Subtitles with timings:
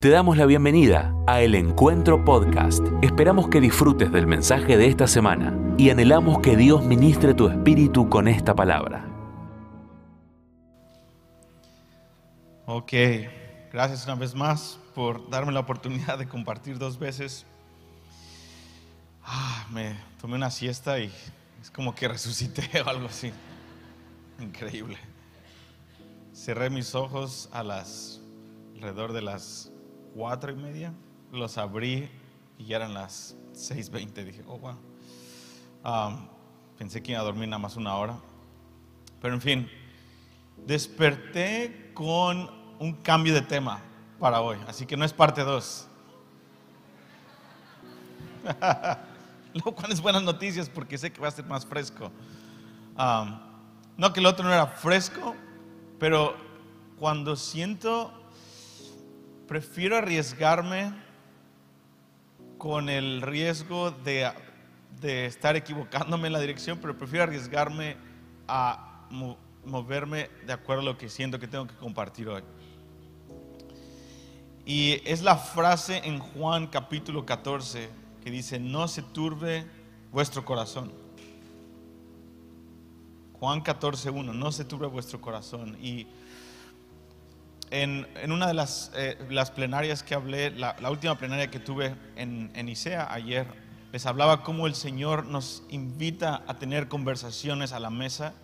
[0.00, 2.86] Te damos la bienvenida a El Encuentro Podcast.
[3.02, 8.08] Esperamos que disfrutes del mensaje de esta semana y anhelamos que Dios ministre tu espíritu
[8.08, 9.04] con esta palabra.
[12.66, 12.92] Ok,
[13.72, 17.44] gracias una vez más por darme la oportunidad de compartir dos veces.
[19.24, 21.10] Ah, me tomé una siesta y
[21.60, 23.32] es como que resucité o algo así.
[24.38, 24.96] Increíble.
[26.32, 28.20] Cerré mis ojos a las
[28.76, 29.72] alrededor de las
[30.14, 30.92] cuatro y media.
[31.32, 32.08] Los abrí
[32.58, 34.24] y ya eran las 6.20.
[34.24, 34.76] Dije, oh, wow.
[35.84, 36.28] Um,
[36.76, 38.18] pensé que iba a dormir nada más una hora.
[39.20, 39.70] Pero en fin,
[40.66, 43.80] desperté con un cambio de tema
[44.18, 44.58] para hoy.
[44.66, 45.88] Así que no es parte 2.
[49.64, 52.10] Lo cual es buenas noticias porque sé que va a ser más fresco.
[52.96, 53.38] Um,
[53.96, 55.34] no que el otro no era fresco,
[55.98, 56.36] pero
[56.98, 58.12] cuando siento
[59.48, 60.92] prefiero arriesgarme
[62.58, 64.30] con el riesgo de,
[65.02, 67.96] estar equivocándome en la dirección, pero prefiero arriesgarme
[68.46, 69.06] a
[69.64, 72.42] moverme de acuerdo a lo que siento que tengo que compartir hoy.
[74.66, 77.88] Y es la frase en Juan capítulo 14
[78.22, 79.64] que dice, no se turbe
[80.12, 80.92] vuestro corazón.
[83.40, 85.78] Juan 14, 1, no se turbe vuestro corazón.
[85.80, 86.06] Y
[87.70, 92.50] en, una de las, eh, las, plenarias que hablé, la, última plenaria que tuve en,
[92.54, 93.46] en ICEA ayer,
[93.92, 98.34] les hablaba cómo el Señor nos invita a tener conversaciones a la mesa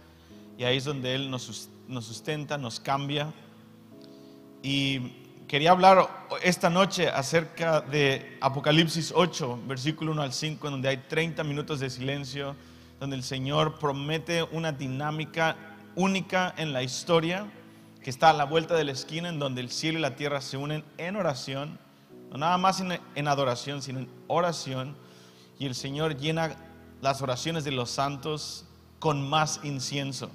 [0.56, 3.32] y ahí es donde Él nos, nos sustenta, nos cambia.
[4.62, 5.00] Y
[5.48, 11.44] quería hablar esta noche acerca de Apocalipsis 8, versículo 1 al 5, donde hay 30
[11.44, 12.56] minutos de silencio,
[13.00, 15.56] donde el Señor promete una dinámica
[15.94, 17.46] única en la historia
[18.04, 20.42] que está a la vuelta de la esquina en donde el cielo y la tierra
[20.42, 21.78] se unen en oración,
[22.30, 24.94] no nada más en, adoración, sino en oración,
[25.58, 26.54] y el Señor llena
[27.00, 28.66] las oraciones de los santos
[28.98, 30.30] con más incienso.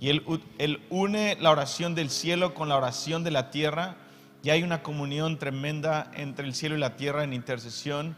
[0.00, 0.24] Y él,
[0.56, 3.96] él, une la oración del cielo con la oración de la tierra,
[4.42, 8.16] y hay una comunión tremenda entre el cielo y la tierra en intercesión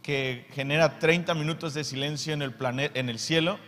[0.00, 3.58] que genera 30 minutos de silencio en el, planeta, en el cielo,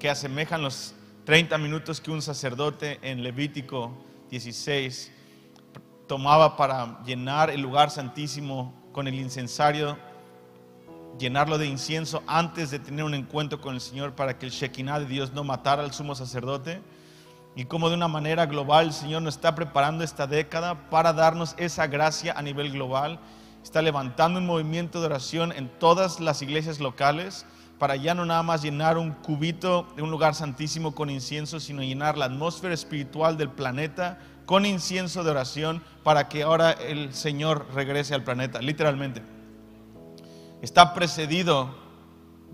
[0.00, 0.94] que asemejan los
[1.28, 3.92] 30 minutos que un sacerdote en Levítico
[4.30, 5.12] 16
[6.06, 9.98] tomaba para llenar el lugar santísimo con el incensario,
[11.18, 15.00] llenarlo de incienso antes de tener un encuentro con el Señor para que el Shekinah
[15.00, 16.80] de Dios no matara al sumo sacerdote.
[17.54, 21.54] Y como de una manera global el Señor nos está preparando esta década para darnos
[21.58, 23.20] esa gracia a nivel global.
[23.62, 27.44] Está levantando un movimiento de oración en todas las iglesias locales
[27.78, 31.82] para ya no nada más llenar un cubito de un lugar santísimo con incienso, sino
[31.82, 37.66] llenar la atmósfera espiritual del planeta con incienso de oración para que ahora el Señor
[37.74, 39.22] regrese al planeta, literalmente.
[40.62, 41.68] Está precedido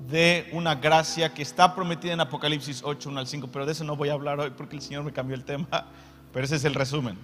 [0.08, 3.84] de una gracia que está prometida en Apocalipsis 8, 1 al 5, pero de eso
[3.84, 5.68] no voy a hablar hoy porque el Señor me cambió el tema,
[6.32, 7.16] pero ese es el resumen.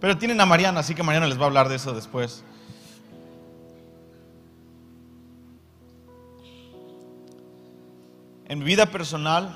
[0.00, 2.42] Pero tienen a Mariana, así que Mariana les va a hablar de eso después.
[8.46, 9.54] En mi vida personal,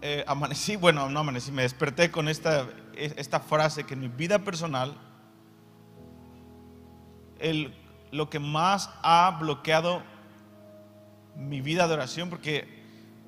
[0.00, 4.38] eh, amanecí, bueno, no amanecí, me desperté con esta, esta frase que en mi vida
[4.38, 4.96] personal,
[7.38, 7.74] el,
[8.12, 10.02] lo que más ha bloqueado
[11.36, 12.80] mi vida de oración, porque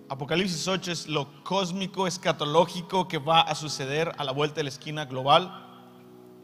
[0.09, 4.71] Apocalipsis 8 es lo cósmico, escatológico que va a suceder a la vuelta de la
[4.71, 5.69] esquina global.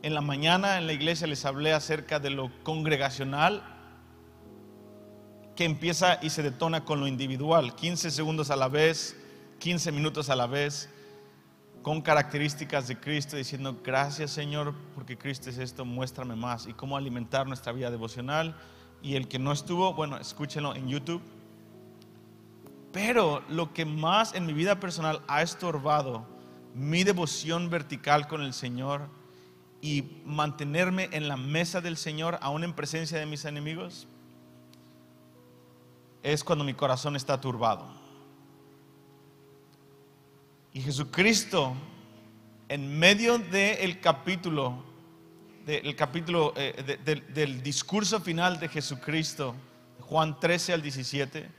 [0.03, 3.78] En la mañana en la iglesia les hablé acerca de lo congregacional
[5.59, 9.17] que empieza y se detona con lo individual, 15 segundos a la vez,
[9.59, 10.89] 15 minutos a la vez,
[11.83, 16.97] con características de Cristo, diciendo, gracias Señor, porque Cristo es esto, muéstrame más, y cómo
[16.97, 18.55] alimentar nuestra vida devocional.
[19.03, 21.23] Y el que no estuvo, bueno, escúchenlo en YouTube.
[22.93, 26.25] Pero lo que más en mi vida personal ha estorbado
[26.73, 29.09] mi devoción vertical con el Señor
[29.81, 34.07] y mantenerme en la mesa del Señor, aún en presencia de mis enemigos,
[36.23, 37.87] es cuando mi corazón está turbado.
[40.73, 41.75] Y Jesucristo,
[42.69, 44.85] en medio del capítulo,
[45.67, 49.55] del capítulo eh, del discurso final de Jesucristo,
[50.01, 51.51] Juan 13 al 17,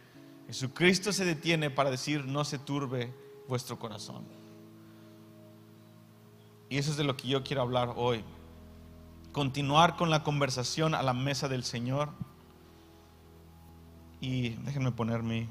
[0.47, 3.13] Jesucristo se detiene para decir, no se turbe
[3.47, 4.25] vuestro corazón.
[6.69, 8.23] Y eso es de lo que yo quiero hablar hoy.
[9.31, 12.09] Continuar con la conversación a la mesa del Señor
[14.21, 15.47] y déjenme poner mi,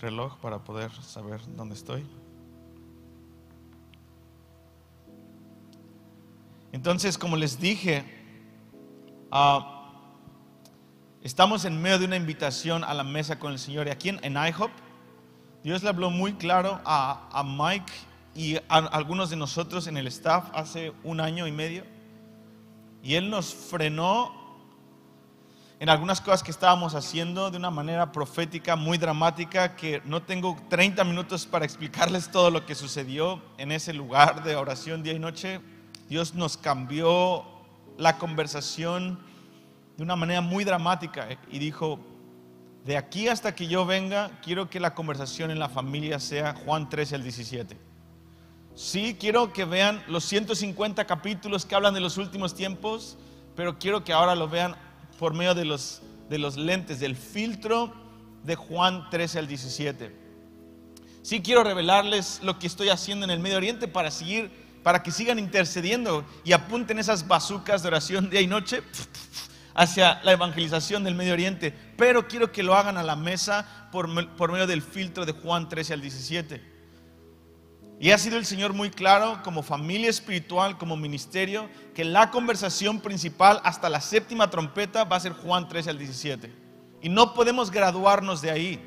[0.00, 2.04] reloj para poder saber dónde estoy.
[6.72, 8.04] Entonces, como les dije,
[9.30, 9.92] ah,
[11.22, 13.86] estamos en medio de una invitación a la mesa con el Señor.
[13.86, 14.70] Y aquí en, en IHOP,
[15.62, 17.92] Dios le habló muy claro a, a Mike
[18.34, 21.84] y a algunos de nosotros en el staff hace un año y medio.
[23.02, 24.43] Y Él nos frenó
[25.80, 30.56] en algunas cosas que estábamos haciendo de una manera profética muy dramática que no tengo
[30.68, 35.18] 30 minutos para explicarles todo lo que sucedió en ese lugar de oración día y
[35.18, 35.60] noche.
[36.08, 37.44] Dios nos cambió
[37.98, 39.18] la conversación
[39.96, 41.98] de una manera muy dramática y dijo,
[42.84, 46.88] de aquí hasta que yo venga, quiero que la conversación en la familia sea Juan
[46.88, 47.76] 13 al 17.
[48.74, 53.16] Sí, quiero que vean los 150 capítulos que hablan de los últimos tiempos,
[53.54, 54.76] pero quiero que ahora lo vean
[55.18, 57.92] por medio de los, de los lentes, del filtro
[58.44, 60.14] de Juan 13 al 17.
[61.22, 64.50] Sí quiero revelarles lo que estoy haciendo en el Medio Oriente para seguir,
[64.82, 68.82] para que sigan intercediendo y apunten esas bazucas de oración día y noche
[69.74, 71.74] hacia la evangelización del Medio Oriente.
[71.96, 75.68] Pero quiero que lo hagan a la mesa por, por medio del filtro de Juan
[75.68, 76.73] 13 al 17.
[78.00, 83.00] Y ha sido el Señor muy claro como familia espiritual, como ministerio, que la conversación
[83.00, 86.52] principal hasta la séptima trompeta va a ser Juan 13 al 17.
[87.02, 88.80] Y no podemos graduarnos de ahí.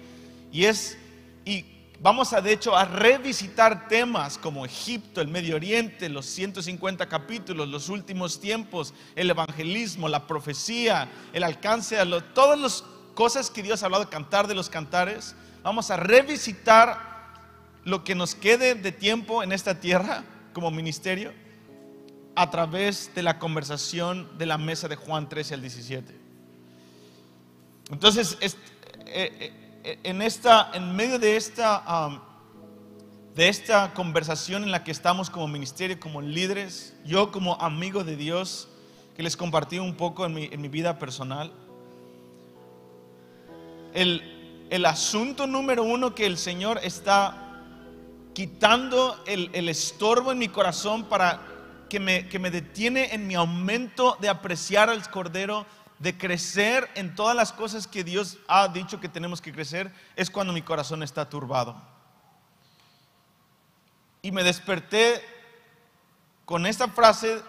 [0.52, 0.98] Y es
[1.46, 1.66] y
[2.02, 7.70] vamos a de hecho a revisitar temas como Egipto, el Medio Oriente, los 150 capítulos,
[7.70, 12.84] los últimos tiempos, el evangelismo, la profecía, el alcance a todas las
[13.14, 15.36] cosas que Dios ha hablado, cantar de los cantares.
[15.64, 17.17] Vamos a revisitar
[17.88, 21.32] lo que nos quede de tiempo en esta tierra como ministerio
[22.36, 26.14] a través de la conversación de la mesa de Juan 13 al 17.
[27.90, 28.52] Entonces, eh,
[29.06, 32.22] eh, en, esta, en medio de esta,
[33.34, 38.18] de esta conversación en la que estamos como ministerio, como líderes, yo como amigo de
[38.18, 38.68] Dios,
[39.16, 41.54] que les compartí un poco en mi, vida personal,
[43.94, 47.46] el, el asunto número uno que el Señor está
[48.38, 51.42] quitando el, estorbo en mi corazón para
[51.90, 55.66] que me, que me detiene en mi aumento de apreciar al Cordero,
[55.98, 60.30] de crecer en todas las cosas que Dios ha dicho que tenemos que crecer, es
[60.30, 61.82] cuando mi corazón está turbado.
[64.22, 65.20] Y me desperté
[66.46, 67.42] con esta frase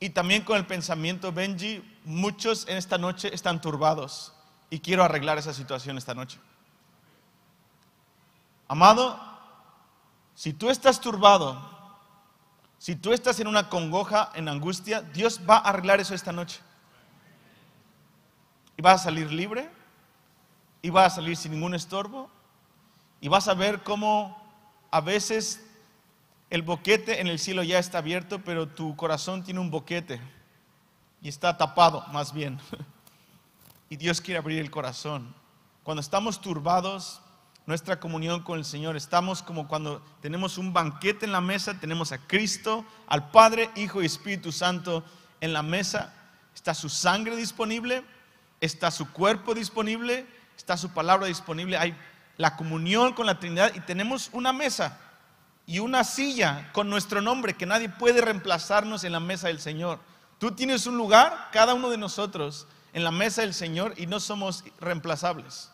[0.00, 4.34] y también con el pensamiento, Benji, muchos en esta noche están turbados
[4.68, 6.38] y quiero arreglar esa situación esta noche.
[8.68, 9.29] Amado,
[10.40, 11.60] si tú estás turbado,
[12.78, 16.60] si tú estás en una congoja, en angustia, Dios va a arreglar eso esta noche.
[18.74, 19.70] Y vas a salir libre,
[20.80, 22.30] y vas a salir sin ningún estorbo,
[23.20, 24.42] y vas a ver cómo
[24.90, 25.62] a veces
[26.48, 30.22] el boquete en el cielo ya está abierto, pero tu corazón tiene un boquete
[31.20, 32.58] y está tapado más bien.
[33.90, 35.34] Y Dios quiere abrir el corazón.
[35.82, 37.20] Cuando estamos turbados,
[37.70, 38.96] nuestra comunión con el Señor.
[38.96, 44.02] Estamos como cuando tenemos un banquete en la mesa, tenemos a Cristo, al Padre, Hijo
[44.02, 45.04] y Espíritu Santo
[45.40, 46.12] en la mesa.
[46.52, 48.02] Está su sangre disponible,
[48.60, 50.26] está su cuerpo disponible,
[50.56, 51.78] está su palabra disponible.
[51.78, 51.96] Hay
[52.38, 54.98] la comunión con la Trinidad y tenemos una mesa
[55.64, 60.00] y una silla con nuestro nombre que nadie puede reemplazarnos en la mesa del Señor.
[60.40, 64.18] Tú tienes un lugar, cada uno de nosotros, en la mesa del Señor y no
[64.18, 65.70] somos reemplazables.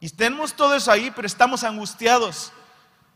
[0.00, 2.52] Y tenemos todo eso ahí, pero estamos angustiados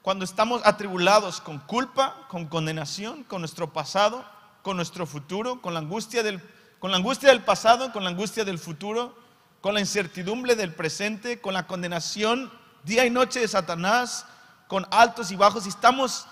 [0.03, 4.23] cuando estamos atribulados con culpa, con condenación, con nuestro pasado,
[4.63, 6.43] con nuestro futuro, con la angustia del,
[6.79, 9.17] con la angustia del pasado, con la angustia del futuro,
[9.63, 12.53] con la incertidumbre del presente, con la condenación
[12.85, 14.27] día y noche de Satanás,
[14.69, 15.65] con altos y bajos.
[15.65, 16.27] Y estamos,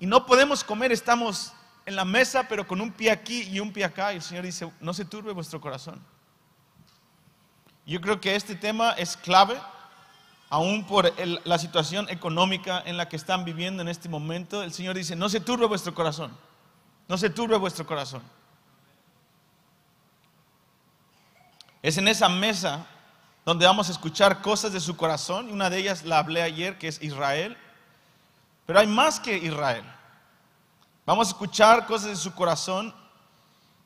[0.00, 1.52] y no podemos comer, estamos
[1.84, 4.14] en la mesa, pero con un pie aquí y un pie acá.
[4.14, 6.00] Y el Señor dice, no se turbe vuestro corazón.
[7.84, 9.60] Yo creo que este tema es clave
[10.52, 11.10] aún por
[11.46, 15.30] la situación económica en la que están viviendo en este momento, el Señor dice, no
[15.30, 16.30] se turbe vuestro corazón,
[17.08, 18.22] no se turbe vuestro corazón.
[21.80, 22.86] Es en esa mesa
[23.46, 26.76] donde vamos a escuchar cosas de su corazón, y una de ellas la hablé ayer,
[26.76, 27.56] que es Israel,
[28.66, 29.86] pero hay más que Israel.
[31.06, 32.94] Vamos a escuchar cosas de su corazón,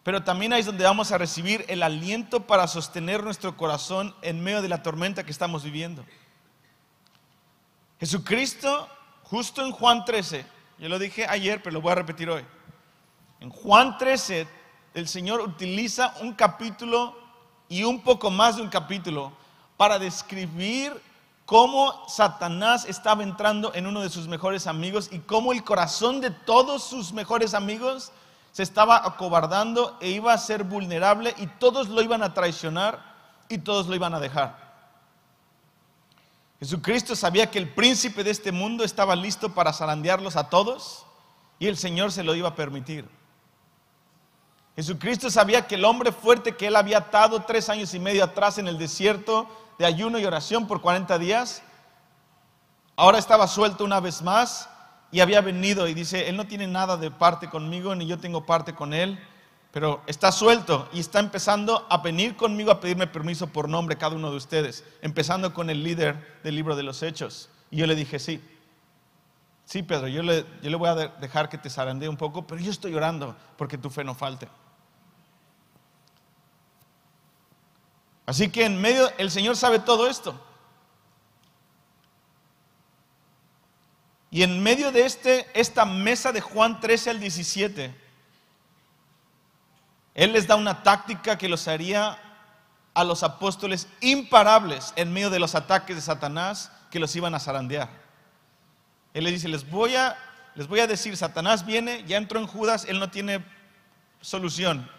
[0.02, 4.42] pero también ahí es donde vamos a recibir el aliento para sostener nuestro corazón en
[4.42, 6.04] medio de la tormenta que estamos viviendo.
[7.98, 8.88] Jesucristo,
[9.24, 10.44] justo en Juan 13,
[10.78, 12.44] yo lo dije ayer, pero lo voy a repetir hoy.
[13.40, 14.46] En Juan 13,
[14.94, 17.16] el Señor utiliza un capítulo
[17.68, 19.32] y un poco más de un capítulo
[19.76, 20.92] para describir
[21.46, 26.30] cómo Satanás estaba entrando en uno de sus mejores amigos y cómo el corazón de
[26.30, 28.12] todos sus mejores amigos
[28.52, 33.00] se estaba acobardando e iba a ser vulnerable y todos lo iban a traicionar
[33.48, 34.65] y todos lo iban a dejar.
[36.58, 41.04] Jesucristo sabía que el príncipe de este mundo estaba listo para zarandearlos a todos
[41.58, 43.08] y el Señor se lo iba a permitir.
[44.74, 48.58] Jesucristo sabía que el hombre fuerte que él había atado tres años y medio atrás
[48.58, 49.48] en el desierto
[49.78, 51.62] de ayuno y oración por 40 días,
[52.94, 54.68] ahora estaba suelto una vez más
[55.10, 58.44] y había venido y dice, Él no tiene nada de parte conmigo, ni yo tengo
[58.44, 59.18] parte con Él,
[59.76, 64.16] pero está suelto y está empezando a venir conmigo a pedirme permiso por nombre cada
[64.16, 67.50] uno de ustedes, empezando con el líder del libro de los Hechos.
[67.70, 68.42] Y yo le dije, sí,
[69.66, 72.58] sí, Pedro, yo le, yo le voy a dejar que te zarandee un poco, pero
[72.58, 74.48] yo estoy orando porque tu fe no falte.
[78.24, 80.40] Así que en medio, el Señor sabe todo esto.
[84.30, 88.05] Y en medio de este, esta mesa de Juan 13 al 17,
[90.16, 92.18] Él les da una táctica que los haría
[92.94, 97.38] a los apóstoles imparables en medio de los ataques de Satanás que los iban a
[97.38, 97.90] zarandear.
[99.12, 100.16] Él les dice, les voy a,
[100.54, 103.44] les voy a decir, Satanás viene, ya entró en Judas, él no tiene
[104.22, 104.90] solución.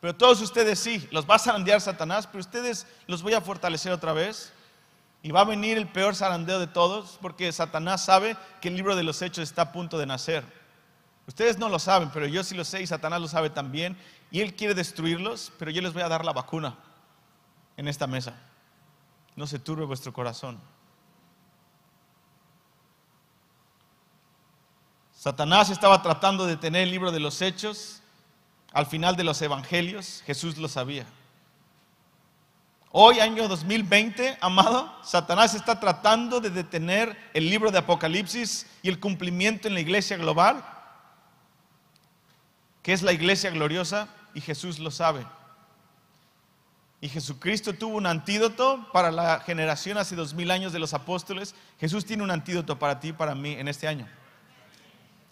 [0.00, 3.90] Pero todos ustedes sí, los va a zarandear Satanás, pero ustedes los voy a fortalecer
[3.90, 4.52] otra vez.
[5.24, 8.94] Y va a venir el peor zarandeo de todos, porque Satanás sabe que el libro
[8.94, 10.44] de los hechos está a punto de nacer.
[11.26, 13.96] Ustedes no lo saben, pero yo sí lo sé y Satanás lo sabe también.
[14.30, 16.76] Y él quiere destruirlos, pero yo les voy a dar la vacuna
[17.76, 18.34] en esta mesa.
[19.36, 20.60] No se turbe vuestro corazón.
[25.12, 28.02] Satanás estaba tratando de tener el libro de los hechos
[28.72, 30.22] al final de los evangelios.
[30.26, 31.06] Jesús lo sabía.
[32.96, 39.00] Hoy, año 2020, amado, Satanás está tratando de detener el libro de Apocalipsis y el
[39.00, 40.64] cumplimiento en la iglesia global,
[42.84, 45.26] que es la iglesia gloriosa, y Jesús lo sabe.
[47.00, 51.54] Y Jesucristo tuvo un antídoto para la generación hace dos mil años de los apóstoles.
[51.80, 54.06] Jesús tiene un antídoto para ti y para mí en este año.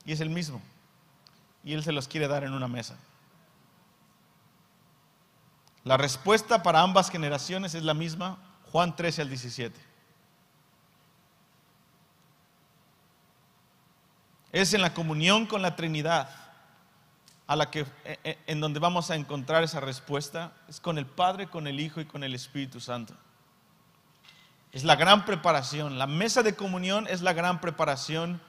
[0.07, 0.63] Y es el mismo.
[1.63, 2.97] Y Él se los quiere dar en una mesa.
[5.85, 8.39] La respuesta para ambas generaciones es la misma,
[8.71, 9.79] Juan 13 al 17.
[14.53, 16.42] Es en la comunión con la Trinidad
[17.47, 21.07] a la que e, e, en donde vamos a encontrar esa respuesta, es con el
[21.07, 23.15] Padre, con el Hijo y con el Espíritu Santo.
[24.73, 28.41] Es la gran preparación, la mesa de comunión es la gran preparación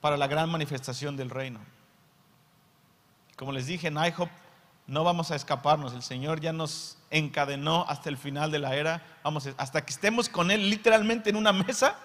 [0.00, 1.60] para la gran manifestación del reino.
[3.36, 4.30] Como les dije en IHOP,
[4.86, 5.92] no vamos a escaparnos.
[5.92, 9.02] El Señor ya nos encadenó hasta el final de la era.
[9.22, 11.96] Vamos, hasta que estemos con Él literalmente en una mesa,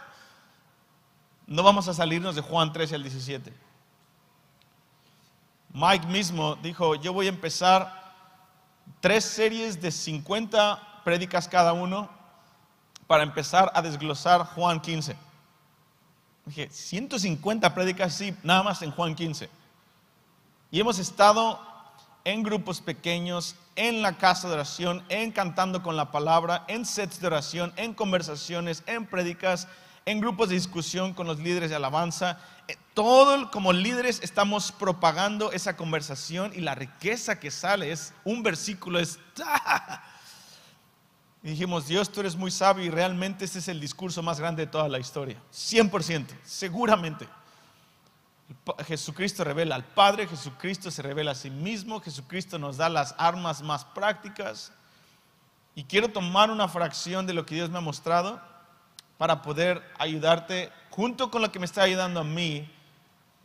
[1.48, 3.54] no vamos a salirnos de Juan 13 al 17.
[5.74, 8.14] Mike mismo dijo, yo voy a empezar
[9.00, 12.10] tres series de 50 prédicas cada uno
[13.08, 15.16] para empezar a desglosar Juan 15.
[16.46, 19.50] Dije, 150 prédicas, sí, nada más en Juan 15.
[20.70, 21.60] Y hemos estado
[22.24, 27.20] en grupos pequeños, en la casa de oración, en cantando con la palabra, en sets
[27.20, 29.68] de oración, en conversaciones, en prédicas,
[30.06, 32.38] en grupos de discusión con los líderes de alabanza.
[32.68, 38.44] Eh, todo como líderes estamos propagando esa conversación y la riqueza que sale es un
[38.44, 39.20] versículo, es...
[41.42, 44.72] Dijimos, Dios, tú eres muy sabio y realmente este es el discurso más grande de
[44.72, 45.42] toda la historia.
[45.52, 47.28] 100%, seguramente.
[48.86, 53.62] Jesucristo revela al Padre, Jesucristo se revela a sí mismo, Jesucristo nos da las armas
[53.62, 54.72] más prácticas.
[55.76, 58.42] Y quiero tomar una fracción de lo que Dios me ha mostrado
[59.18, 62.70] para poder ayudarte, junto con lo que me está ayudando a mí,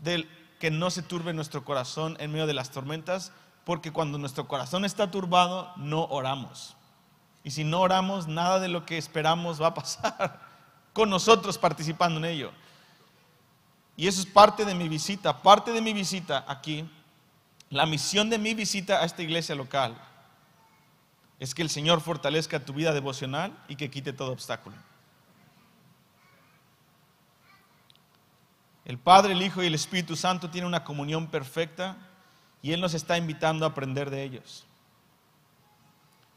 [0.00, 0.28] de
[0.60, 3.32] que no se turbe nuestro corazón en medio de las tormentas,
[3.64, 6.76] porque cuando nuestro corazón está turbado, no oramos.
[7.42, 10.40] Y si no oramos, nada de lo que esperamos va a pasar
[10.92, 12.52] con nosotros participando en ello.
[13.96, 16.86] Y eso es parte de mi visita, parte de mi visita aquí.
[17.70, 19.96] La misión de mi visita a esta iglesia local
[21.40, 24.76] es que el Señor fortalezca tu vida devocional y que quite todo obstáculo.
[28.88, 31.98] El Padre, el Hijo y el Espíritu Santo tienen una comunión perfecta
[32.62, 34.64] y Él nos está invitando a aprender de ellos.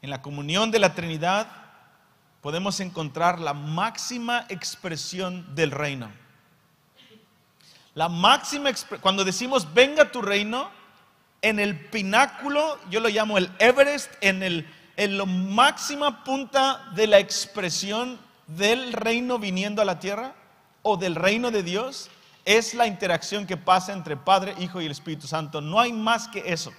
[0.02, 1.48] En la comunión de la Trinidad
[2.42, 6.12] podemos encontrar la máxima expresión del reino.
[7.94, 8.68] La máxima,
[9.00, 10.68] cuando decimos venga tu reino,
[11.40, 14.68] en el pináculo, yo lo llamo el Everest, en, el,
[14.98, 20.34] en la máxima punta de la expresión del reino viniendo a la tierra
[20.82, 22.10] o del reino de Dios
[22.44, 25.60] es la interacción que pasa entre Padre, Hijo y el Espíritu Santo.
[25.60, 26.72] No hay más que eso.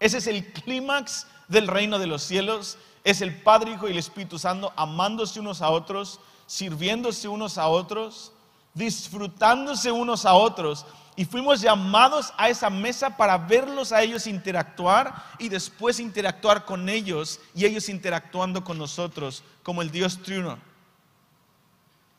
[0.00, 2.78] Ese es el clímax del reino de los cielos.
[3.04, 7.68] Es el Padre, Hijo y el Espíritu Santo amándose unos a otros, sirviéndose unos a
[7.68, 8.32] otros,
[8.74, 10.84] disfrutándose unos a otros.
[11.14, 16.88] Y fuimos llamados a esa mesa para verlos a ellos interactuar y después interactuar con
[16.88, 20.58] ellos y ellos interactuando con nosotros como el Dios triuno.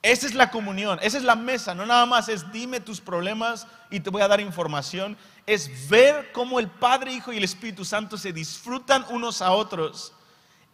[0.03, 3.65] Esa es la comunión, esa es la mesa, no nada más es dime tus problemas
[3.89, 5.17] y te voy a dar información,
[5.47, 10.11] es ver cómo el Padre, Hijo y el Espíritu Santo se disfrutan unos a otros.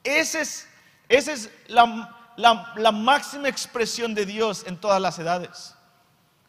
[0.03, 0.67] Esa es,
[1.09, 5.75] es la, la máxima expresión de Dios en todas las edades.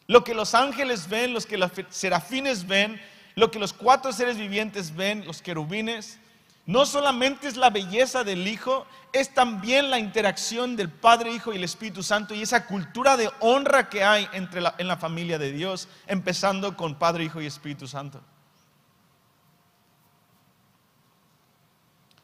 [0.07, 2.99] Lo que los ángeles ven, los que los serafines ven,
[3.35, 6.19] lo que los cuatro seres vivientes ven, los querubines,
[6.65, 11.57] no solamente es la belleza del Hijo, es también la interacción del Padre, Hijo y
[11.57, 15.51] el Espíritu Santo y esa cultura de honra que hay entre en la familia de
[15.51, 18.21] Dios, empezando con Padre, Hijo y Espíritu Santo.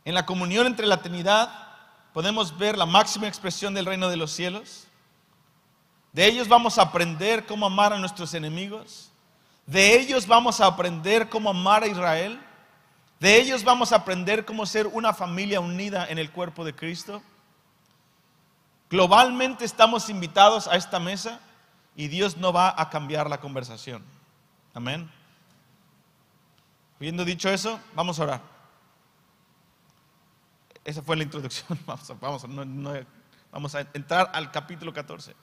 [0.05, 1.49] En la comunión entre la Trinidad
[2.13, 4.87] podemos ver la máxima expresión del reino de los cielos.
[6.13, 9.11] De ellos vamos a aprender cómo amar a nuestros enemigos.
[9.65, 12.39] De ellos vamos a aprender cómo amar a Israel.
[13.19, 17.21] De ellos vamos a aprender cómo ser una familia unida en el cuerpo de Cristo.
[18.89, 21.39] Globalmente estamos invitados a esta mesa
[21.95, 24.03] y Dios no va a cambiar la conversación.
[24.73, 25.09] Amén.
[26.97, 28.41] Habiendo dicho eso, vamos a orar.
[30.85, 31.77] Esa fue la introducción.
[31.85, 32.47] Vamos a,
[33.51, 35.35] vamos a entrar al capítulo 14.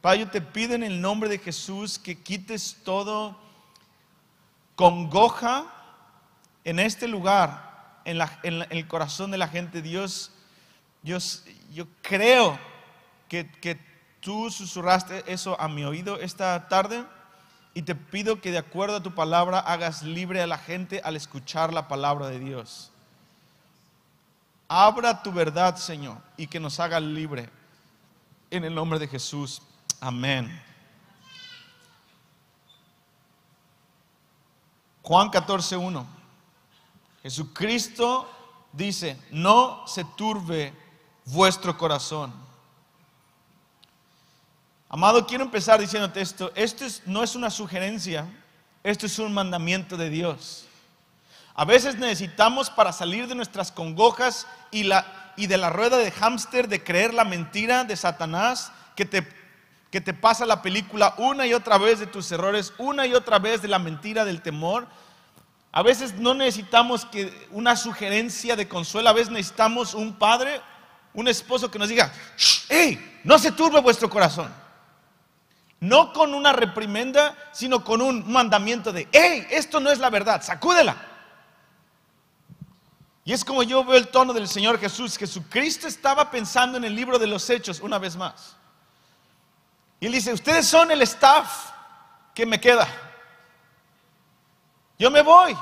[0.00, 3.36] Padre, yo te pido en el nombre de Jesús que quites todo
[4.76, 5.64] congoja
[6.66, 10.32] en este lugar, en, el corazón de la gente, Dios,
[11.00, 12.58] Dios yo creo
[13.28, 13.78] que, que
[14.18, 17.04] tú susurraste eso a mi oído esta tarde
[17.72, 21.14] y te pido que de acuerdo a tu palabra hagas libre a la gente al
[21.14, 22.90] escuchar la palabra de Dios.
[24.66, 27.48] Abra tu verdad, Señor, y que nos haga libre.
[28.50, 29.62] En el nombre de Jesús.
[30.00, 30.60] Amén.
[35.02, 36.15] Juan 14, 1.
[37.26, 38.30] Jesucristo
[38.70, 40.72] dice, no se turbe
[41.24, 42.32] vuestro corazón.
[44.88, 46.52] Amado, quiero empezar diciéndote esto.
[46.54, 48.28] Esto no es una sugerencia,
[48.84, 50.66] esto es un mandamiento de Dios.
[51.56, 56.12] A veces necesitamos para salir de nuestras congojas y, la, y de la rueda de
[56.12, 59.26] hámster de creer la mentira de Satanás que te,
[59.90, 63.40] que te pasa la película una y otra vez de tus errores, una y otra
[63.40, 64.86] vez de la mentira del temor
[65.76, 70.62] a veces no necesitamos que una sugerencia de consuelo, a veces necesitamos un padre,
[71.12, 72.10] un esposo que nos diga,
[72.70, 74.50] hey, no se turbe vuestro corazón.
[75.78, 80.42] No con una reprimenda, sino con un mandamiento de, hey, esto no es la verdad,
[80.42, 80.96] sacúdela.
[83.26, 85.18] Y es como yo veo el tono del Señor Jesús.
[85.18, 88.56] Jesucristo estaba pensando en el libro de los hechos una vez más.
[90.00, 91.68] Y él dice, ustedes son el staff
[92.34, 92.88] que me queda.
[94.98, 95.56] Yo me voy.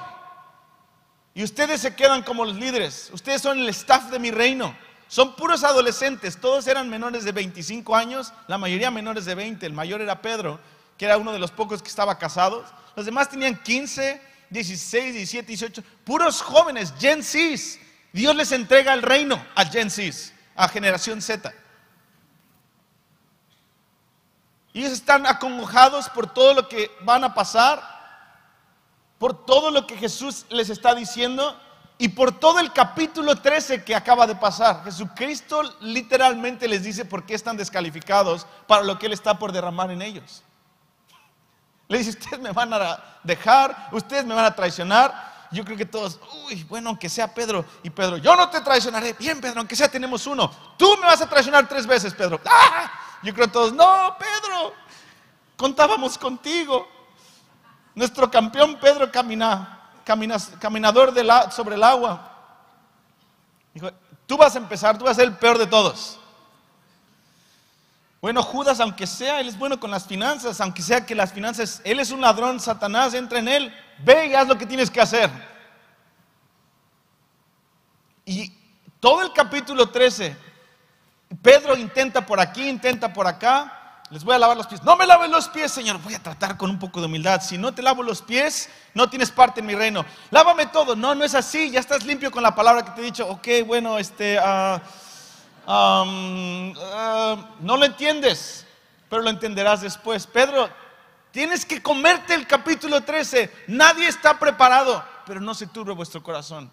[1.35, 3.11] Y ustedes se quedan como los líderes.
[3.13, 4.77] Ustedes son el staff de mi reino.
[5.09, 6.41] Son puros adolescentes.
[6.41, 9.67] Todos eran menores de 25 años, la mayoría menores de 20.
[9.67, 10.61] El mayor era Pedro,
[10.97, 12.65] que era uno de los pocos que estaba casado.
[12.95, 15.83] Los demás tenían 15, 16, 17, 18.
[16.05, 17.81] Puros jóvenes, Gen Z.
[18.13, 21.53] Dios les entrega el reino a Gen Z, a generación Z.
[24.73, 27.94] Y ellos están acongojados por todo lo que van a pasar
[29.25, 31.59] por todo lo que Jesús les está diciendo
[31.97, 34.85] y por todo el capítulo 13 que acaba de pasar.
[34.85, 39.91] Jesucristo literalmente les dice por qué están descalificados para lo que Él está por derramar
[39.91, 40.43] en ellos.
[41.89, 45.49] Le dice, ustedes me van a dejar, ustedes me van a traicionar.
[45.51, 49.15] Yo creo que todos, uy, bueno, aunque sea Pedro y Pedro, yo no te traicionaré.
[49.15, 50.51] Bien, Pedro, aunque sea tenemos uno.
[50.77, 52.43] Tú me vas a traicionar tres veces, Pedro.
[52.45, 52.93] ¡Ah!
[53.23, 54.75] Yo creo todos, no, Pedro,
[55.57, 56.94] contábamos contigo.
[57.95, 61.15] Nuestro campeón Pedro camina, caminador
[61.53, 62.31] sobre el agua.
[63.73, 63.91] Dijo,
[64.27, 66.19] tú vas a empezar, tú vas a ser el peor de todos.
[68.21, 71.83] Bueno, Judas, aunque sea, él es bueno con las finanzas, aunque sea que las finanzas,
[71.85, 75.01] él es un ladrón, Satanás entra en él, ve y haz lo que tienes que
[75.01, 75.31] hacer.
[78.25, 78.51] Y
[78.99, 80.35] todo el capítulo 13,
[81.43, 84.83] Pedro intenta por aquí, intenta por acá, les voy a lavar los pies.
[84.83, 85.99] No me laven los pies, Señor.
[86.03, 87.41] Voy a tratar con un poco de humildad.
[87.41, 90.05] Si no te lavo los pies, no tienes parte en mi reino.
[90.31, 90.95] Lávame todo.
[90.95, 91.71] No, no es así.
[91.71, 93.27] Ya estás limpio con la palabra que te he dicho.
[93.27, 94.39] Ok, bueno, este,
[95.67, 98.67] um, uh, no lo entiendes,
[99.09, 100.27] pero lo entenderás después.
[100.27, 100.69] Pedro,
[101.31, 103.65] tienes que comerte el capítulo 13.
[103.69, 106.71] Nadie está preparado, pero no se turbe vuestro corazón.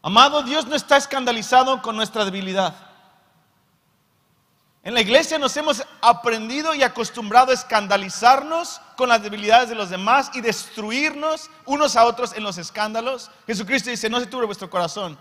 [0.00, 2.91] Amado, Dios no está escandalizado con nuestra debilidad.
[4.84, 9.90] En la iglesia nos hemos aprendido y acostumbrado a escandalizarnos con las debilidades de los
[9.90, 13.30] demás y destruirnos unos a otros en los escándalos.
[13.46, 15.16] Jesucristo dice, no se turbe vuestro corazón.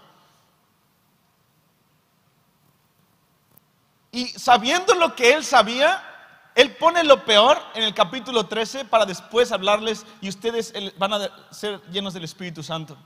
[4.11, 6.03] Y sabiendo lo que él sabía,
[6.55, 11.29] él pone lo peor en el capítulo 13 para después hablarles y ustedes van a
[11.51, 12.97] ser llenos del Espíritu Santo.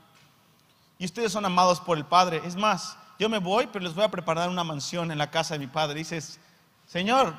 [0.98, 2.40] Y ustedes son amados por el Padre.
[2.46, 5.54] Es más, yo me voy, pero les voy a preparar una mansión en la casa
[5.54, 5.98] de mi Padre.
[5.98, 6.40] Dices,
[6.86, 7.34] Señor,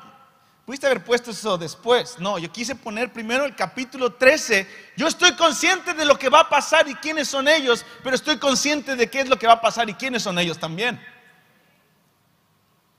[0.66, 2.18] pudiste haber puesto eso después.
[2.18, 4.68] No, yo quise poner primero el capítulo 13.
[4.96, 8.38] Yo estoy consciente de lo que va a pasar y quiénes son ellos, pero estoy
[8.38, 11.00] consciente de qué es lo que va a pasar y quiénes son ellos también.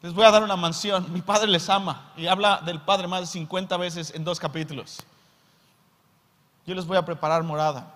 [0.01, 1.12] Les voy a dar una mansión.
[1.13, 5.03] Mi padre les ama y habla del padre más de 50 veces en dos capítulos.
[6.65, 7.95] Yo les voy a preparar morada.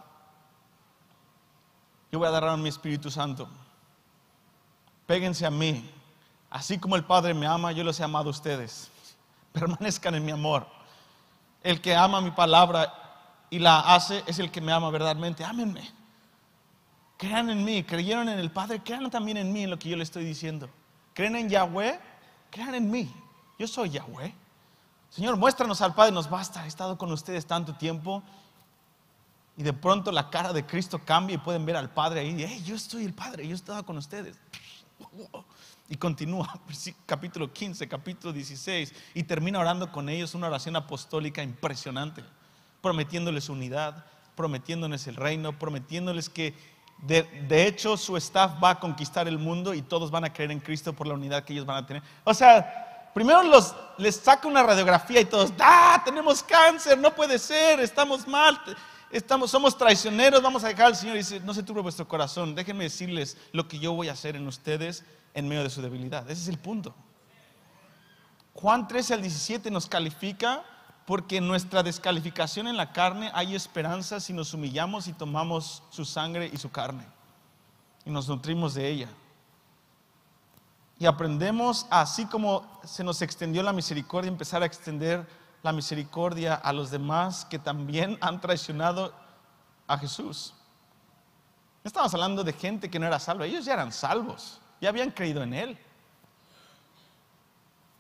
[2.12, 3.48] Yo voy a dar a mi Espíritu Santo.
[5.08, 5.90] Péguense a mí
[6.54, 8.92] Así como el Padre me ama, yo los he amado a ustedes.
[9.54, 10.68] Permanezcan en mi amor.
[11.64, 12.94] El que ama mi palabra
[13.50, 15.44] y la hace es el que me ama verdaderamente.
[15.44, 15.90] Ámenme.
[17.18, 17.84] Crean en mí.
[17.84, 18.84] Creyeron en el Padre.
[18.84, 20.70] Crean también en mí en lo que yo le estoy diciendo.
[21.16, 22.00] Creen en Yahweh.
[22.52, 23.12] Crean en mí.
[23.58, 24.32] Yo soy Yahweh.
[25.10, 26.12] Señor, muéstranos al Padre.
[26.12, 26.66] Nos basta.
[26.66, 28.22] He estado con ustedes tanto tiempo.
[29.58, 32.36] Y de pronto la cara de Cristo cambia y pueden ver al Padre ahí.
[32.48, 33.48] Hey, yo estoy el Padre.
[33.48, 34.38] Yo he estado con ustedes.
[35.90, 36.60] Y continúa,
[37.06, 42.24] capítulo 15, capítulo 16, y termina orando con ellos una oración apostólica impresionante,
[42.82, 46.54] prometiéndoles unidad, prometiéndoles el reino, prometiéndoles que
[47.00, 50.60] de, hecho su staff va a conquistar el mundo y todos van a creer en
[50.62, 52.02] Cristo por la unidad que ellos van a tener.
[52.24, 56.02] O sea, primero los, les saca una radiografía y todos, ¡ah!
[56.06, 58.60] Tenemos cáncer, no puede ser, estamos mal.
[59.12, 62.56] Estamos, somos traicioneros, vamos a dejar al Señor y dice, no se turbe vuestro corazón,
[62.56, 66.30] déjenme decirles lo que yo voy a hacer en ustedes en medio de su debilidad.
[66.30, 66.94] Ese es el punto.
[68.54, 70.64] Juan 13 al 17 nos califica
[71.06, 76.06] porque en nuestra descalificación en la carne hay esperanza si nos humillamos y tomamos su
[76.06, 77.06] sangre y su carne
[78.06, 79.10] y nos nutrimos de ella.
[81.00, 85.28] Y aprendemos, así como se nos extendió la misericordia, empezar a extender
[85.64, 89.14] la misericordia a los demás que también han traicionado
[89.88, 90.54] a Jesús.
[91.84, 95.12] No estamos hablando de gente que no era salva, ellos ya eran salvos ya habían
[95.12, 95.78] creído en Él.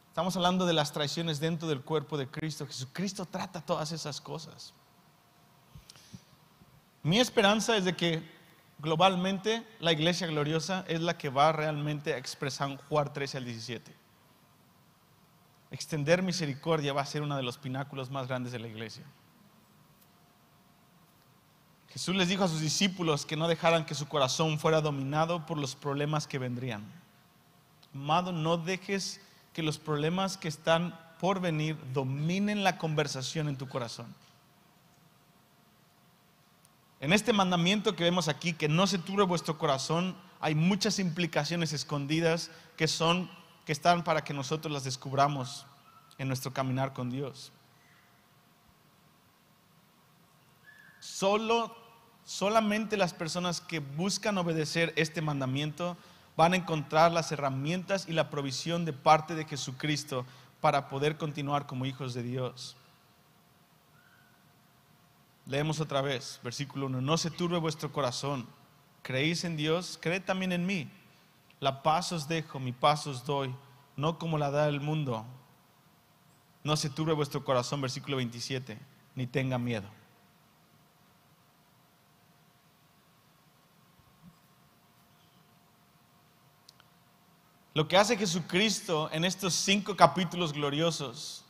[0.09, 2.67] Estamos hablando de las traiciones dentro del cuerpo de Cristo.
[2.67, 4.73] Jesucristo trata todas esas cosas.
[7.01, 8.21] Mi esperanza es de que
[8.79, 13.95] globalmente la iglesia gloriosa es la que va realmente a expresar Juan 13 al 17.
[15.71, 19.05] Extender misericordia va a ser uno de los pináculos más grandes de la iglesia.
[21.93, 25.59] Jesús les dijo a sus discípulos que no dejaran que su corazón fuera dominado por
[25.59, 26.83] los problemas que vendrían.
[27.93, 29.21] Amado, no dejes
[29.53, 34.07] que los problemas que están por venir dominen la conversación en tu corazón.
[36.99, 41.73] En este mandamiento que vemos aquí, que no se turbe vuestro corazón, hay muchas implicaciones
[41.73, 43.29] escondidas que son
[43.65, 45.65] que están para que nosotros las descubramos
[46.17, 47.51] en nuestro caminar con Dios.
[50.99, 51.82] Solo
[52.25, 55.97] Solamente las personas que buscan obedecer este mandamiento
[56.35, 60.25] van a encontrar las herramientas y la provisión de parte de Jesucristo
[60.61, 62.75] para poder continuar como hijos de Dios.
[65.45, 68.47] Leemos otra vez, versículo 1, no se turbe vuestro corazón,
[69.01, 70.89] creéis en Dios, creed también en mí.
[71.59, 73.53] La paz os dejo, mi paz os doy,
[73.97, 75.25] no como la da el mundo.
[76.63, 78.79] No se turbe vuestro corazón, versículo 27,
[79.15, 79.87] ni tenga miedo.
[87.73, 91.43] Lo que hace Jesucristo en estos cinco capítulos gloriosos,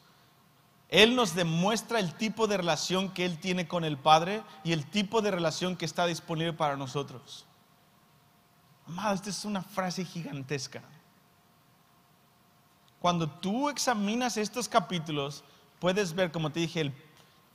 [0.88, 4.86] Él nos demuestra el tipo de relación que Él tiene con el Padre y el
[4.86, 7.46] tipo de relación que está disponible para nosotros.
[8.88, 10.82] Amado, esta es una frase gigantesca.
[13.00, 15.44] Cuando tú examinas estos capítulos,
[15.80, 16.94] puedes ver, como te dije, el,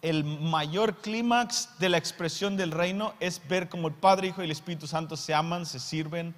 [0.02, 4.44] el mayor clímax de la expresión del reino es ver cómo el Padre, Hijo y
[4.44, 6.34] el Espíritu Santo se aman, se sirven,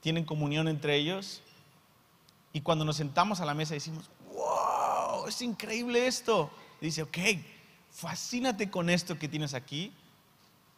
[0.00, 1.42] tienen comunión entre ellos.
[2.52, 6.50] Y cuando nos sentamos a la mesa decimos, wow, es increíble esto.
[6.80, 7.18] Dice, ok,
[7.90, 9.92] fascínate con esto que tienes aquí,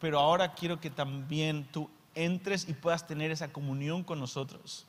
[0.00, 4.87] pero ahora quiero que también tú entres y puedas tener esa comunión con nosotros.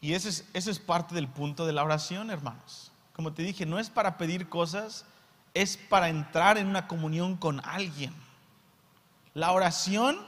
[0.00, 2.92] Y eso es, eso es parte del punto de la oración, hermanos.
[3.12, 5.04] Como te dije, no es para pedir cosas,
[5.54, 8.14] es para entrar en una comunión con alguien.
[9.34, 10.18] La oración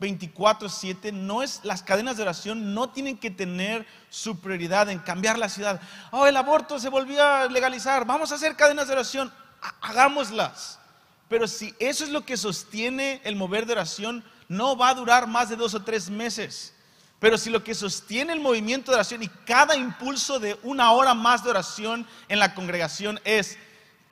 [0.00, 5.38] 24/7 no es las cadenas de oración no tienen que tener su prioridad en cambiar
[5.38, 5.80] la ciudad.
[6.10, 9.32] Oh, el aborto se volvió a legalizar, vamos a hacer cadenas de oración,
[9.80, 10.78] hagámoslas.
[11.28, 15.26] Pero si eso es lo que sostiene el mover de oración, no va a durar
[15.26, 16.72] más de dos o tres meses.
[17.18, 21.14] Pero si lo que sostiene el movimiento de oración y cada impulso de una hora
[21.14, 23.58] más de oración en la congregación es,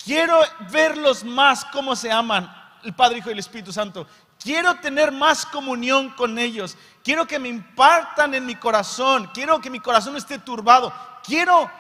[0.03, 2.51] quiero verlos más como se aman,
[2.83, 4.07] el Padre, Hijo y el Espíritu Santo.
[4.43, 6.77] Quiero tener más comunión con ellos.
[7.03, 9.31] Quiero que me impartan en mi corazón.
[9.33, 10.93] Quiero que mi corazón esté turbado.
[11.23, 11.71] Quiero,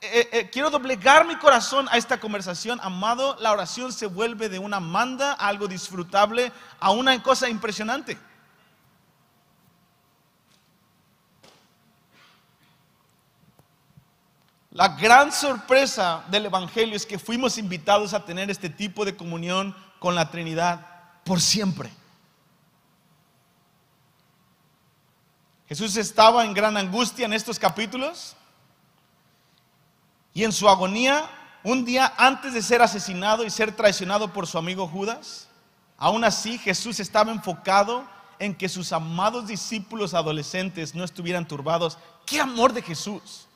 [0.00, 2.80] eh, eh, quiero doblegar mi corazón a esta conversación.
[2.82, 8.18] Amado, la oración se vuelve de una manda a algo disfrutable, a una cosa impresionante.
[14.72, 19.74] La gran sorpresa del Evangelio es que fuimos invitados a tener este tipo de comunión
[19.98, 20.89] con la Trinidad
[21.24, 21.90] por siempre.
[25.68, 28.34] Jesús estaba en gran angustia en estos capítulos
[30.34, 31.30] y en su agonía,
[31.62, 35.48] un día antes de ser asesinado y ser traicionado por su amigo Judas,
[35.96, 38.04] aún así Jesús estaba enfocado
[38.40, 41.98] en que sus amados discípulos adolescentes no estuvieran turbados.
[42.26, 43.46] ¡Qué amor de Jesús!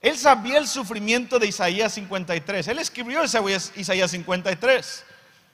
[0.00, 2.68] Él sabía el sufrimiento de Isaías 53.
[2.68, 5.04] Él escribió Isaías 53.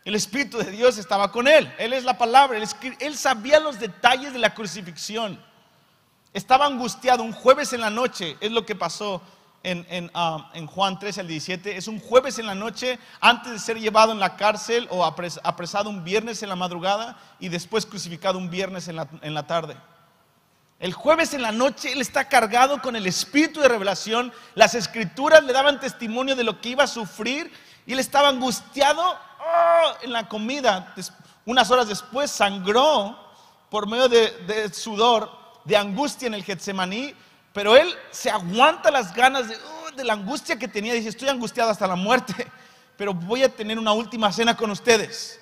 [0.07, 1.69] El Espíritu de Dios estaba con él.
[1.79, 2.57] Él es la palabra.
[2.57, 5.37] Él, sabía los detalles de la crucifixión.
[6.33, 8.37] Estaba angustiado un jueves en la noche.
[8.41, 9.21] Es lo que pasó
[9.65, 11.77] en, ah, Juan 13 al 17.
[11.77, 15.91] Es un jueves en la noche antes de ser llevado en la cárcel o apresado
[15.91, 19.77] un viernes en la madrugada y después crucificado un viernes en la, en la tarde.
[20.79, 24.33] El jueves en la noche él está cargado con el espíritu de revelación.
[24.55, 27.51] Las escrituras le daban testimonio de lo que iba a sufrir
[27.87, 29.93] y él estaba angustiado ¡oh!
[30.03, 30.95] en la comida.
[31.45, 33.17] Unas horas después sangró
[33.71, 35.31] por medio de, sudor,
[35.65, 37.15] de angustia en el Getsemaní,
[37.53, 39.57] pero él se aguanta las ganas de,
[39.97, 40.95] de la angustia que tenía.
[40.95, 42.47] Dice, estoy angustiado hasta la muerte,
[42.97, 45.41] pero voy a tener una última cena con ustedes.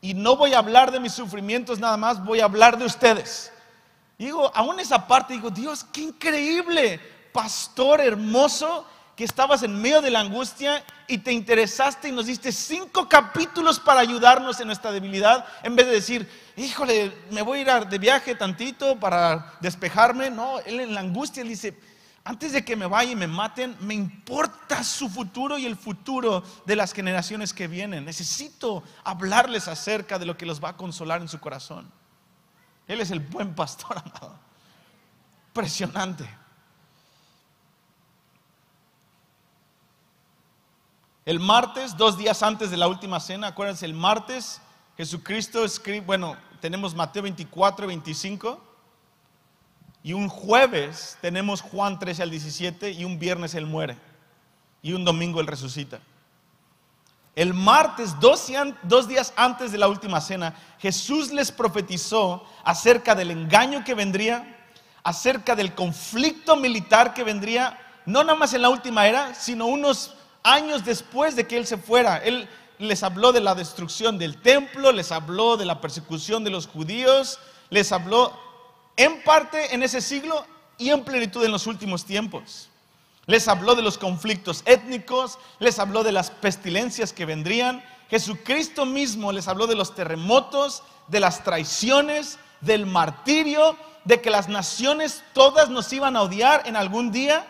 [0.00, 3.50] Y no voy a hablar de mis sufrimientos nada más, voy a hablar de ustedes.
[4.18, 7.00] digo, aún esa parte, digo, Dios, qué increíble,
[7.32, 12.50] pastor hermoso, que estabas en medio de la angustia y te interesaste y nos diste
[12.50, 17.78] cinco capítulos para ayudarnos en nuestra debilidad, en vez de decir, híjole, me voy a
[17.78, 20.30] ir de viaje tantito para despejarme.
[20.30, 21.78] No, él en la angustia él dice,
[22.24, 26.42] antes de que me vaya y me maten, me importa su futuro y el futuro
[26.64, 28.04] de las generaciones que vienen.
[28.04, 31.88] Necesito hablarles acerca de lo que los va a consolar en su corazón.
[32.88, 34.38] Él es el buen pastor, amado.
[35.48, 36.43] Impresionante.
[41.26, 44.60] El martes, dos días antes de la última cena, acuérdense, el martes
[44.98, 48.60] Jesucristo escribe, bueno, tenemos Mateo 24, 25,
[50.02, 53.96] y un jueves tenemos Juan 13 al 17, y un viernes Él muere,
[54.82, 55.98] y un domingo Él resucita.
[57.34, 58.48] El martes, dos,
[58.82, 64.68] dos días antes de la última cena, Jesús les profetizó acerca del engaño que vendría,
[65.02, 70.14] acerca del conflicto militar que vendría, no nada más en la última era, sino unos
[70.44, 72.18] años después de que Él se fuera.
[72.18, 76.68] Él les habló de la destrucción del templo, les habló de la persecución de los
[76.68, 78.32] judíos, les habló
[78.96, 80.46] en parte en ese siglo
[80.78, 82.68] y en plenitud en los últimos tiempos.
[83.26, 87.82] Les habló de los conflictos étnicos, les habló de las pestilencias que vendrían.
[88.10, 94.48] Jesucristo mismo les habló de los terremotos, de las traiciones, del martirio, de que las
[94.48, 97.46] naciones todas nos iban a odiar en algún día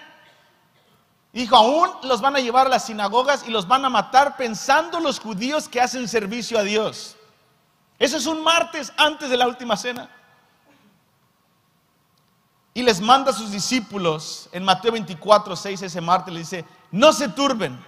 [1.34, 5.00] Dijo, aún los van a llevar a las sinagogas y los van a matar pensando
[5.00, 7.16] los judíos que hacen servicio a Dios.
[7.98, 10.08] Eso es un martes antes de la última cena.
[12.72, 17.12] Y les manda a sus discípulos en Mateo 24, 6 ese martes, les dice, no
[17.12, 17.84] se turben.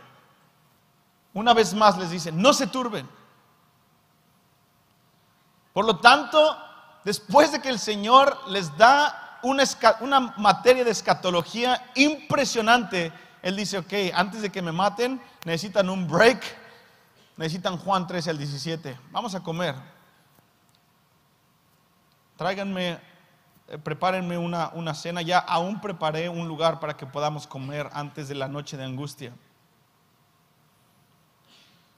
[1.33, 3.09] Una vez más les dice, no se turben.
[5.73, 6.59] Por lo tanto,
[7.05, 9.63] después de que el Señor les da una,
[10.01, 13.13] una materia de escatología impresionante,
[13.47, 16.43] él dice, ok, antes de que me maten, necesitan un break,
[17.37, 18.99] necesitan Juan 13 al 17.
[19.13, 19.77] Vamos a comer.
[22.37, 22.99] Tráiganme,
[23.69, 25.23] eh, prepárenme una, una cena.
[25.23, 29.33] Ya aún preparé un lugar para que podamos comer antes de la noche de angustia.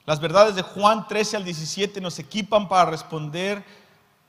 [0.05, 3.65] Las verdades de Juan 13 al 17 nos equipan para responder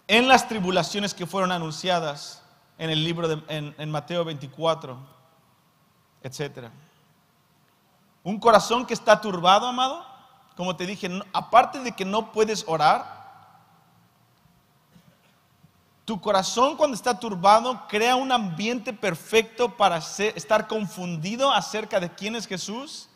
[0.08, 2.44] en las tribulaciones que fueron anunciadas
[2.78, 4.98] en el libro de en, Mateo 24,
[6.24, 6.70] etc.
[8.30, 10.06] Un corazón que está turbado, amado,
[10.56, 13.04] como te dije, aparte de que no puedes orar,
[16.06, 22.36] tu corazón cuando está turbado crea un ambiente perfecto para estar confundido acerca de quién
[22.36, 23.10] es Jesús,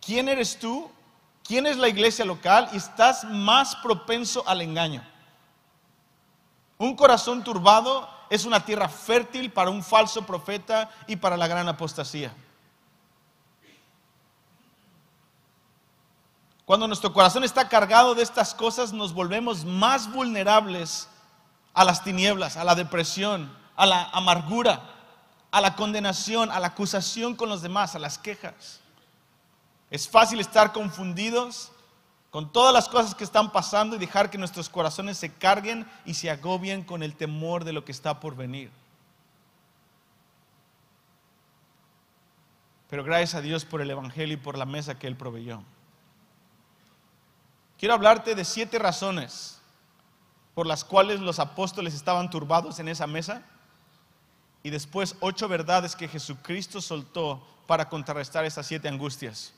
[0.00, 0.90] quién eres tú,
[1.46, 5.06] quién es la iglesia local y estás más propenso al engaño.
[6.78, 11.68] Un corazón turbado es una tierra fértil para un falso profeta y para la gran
[11.68, 12.34] apostasía.
[16.64, 21.08] Cuando nuestro corazón está cargado de estas cosas, nos volvemos más vulnerables
[21.74, 24.82] a las tinieblas, a la depresión, a la amargura,
[25.50, 28.80] a la condenación, a la acusación con los demás, a las quejas.
[29.90, 31.70] Es fácil estar confundidos
[32.30, 36.14] con todas las cosas que están pasando y dejar que nuestros corazones se carguen y
[36.14, 38.70] se agobien con el temor de lo que está por venir.
[42.88, 45.62] Pero gracias a Dios por el Evangelio y por la mesa que Él proveyó.
[47.84, 49.58] Quiero hablarte de siete razones
[50.54, 53.42] por las cuales los apóstoles estaban turbados en esa mesa
[54.62, 59.52] y después ocho verdades que Jesucristo soltó para contrarrestar esas siete angustias.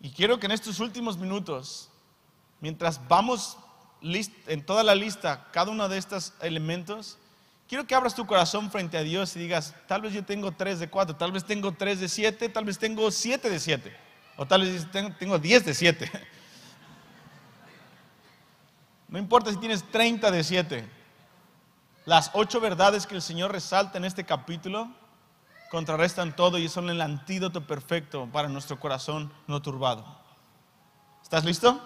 [0.00, 1.88] Y quiero que en estos últimos minutos,
[2.60, 3.58] mientras vamos
[4.00, 7.18] en toda la lista cada uno de estos elementos,
[7.68, 10.78] quiero que abras tu corazón frente a Dios y digas, tal vez yo tengo tres
[10.78, 13.96] de cuatro, tal vez tengo tres de siete, tal vez tengo siete de siete,
[14.36, 14.86] o tal vez
[15.18, 16.08] tengo diez de siete.
[19.14, 20.90] No importa si tienes 30 de 7.
[22.04, 24.88] Las ocho verdades que el Señor resalta en este capítulo
[25.70, 30.04] contrarrestan todo y son el antídoto perfecto para nuestro corazón no turbado.
[31.22, 31.80] ¿Estás listo?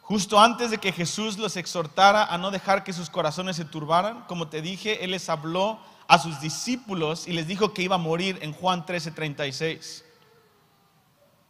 [0.00, 4.22] Justo antes de que Jesús los exhortara a no dejar que sus corazones se turbaran,
[4.22, 7.98] como te dije, Él les habló a sus discípulos y les dijo que iba a
[7.98, 10.04] morir en Juan 13:36.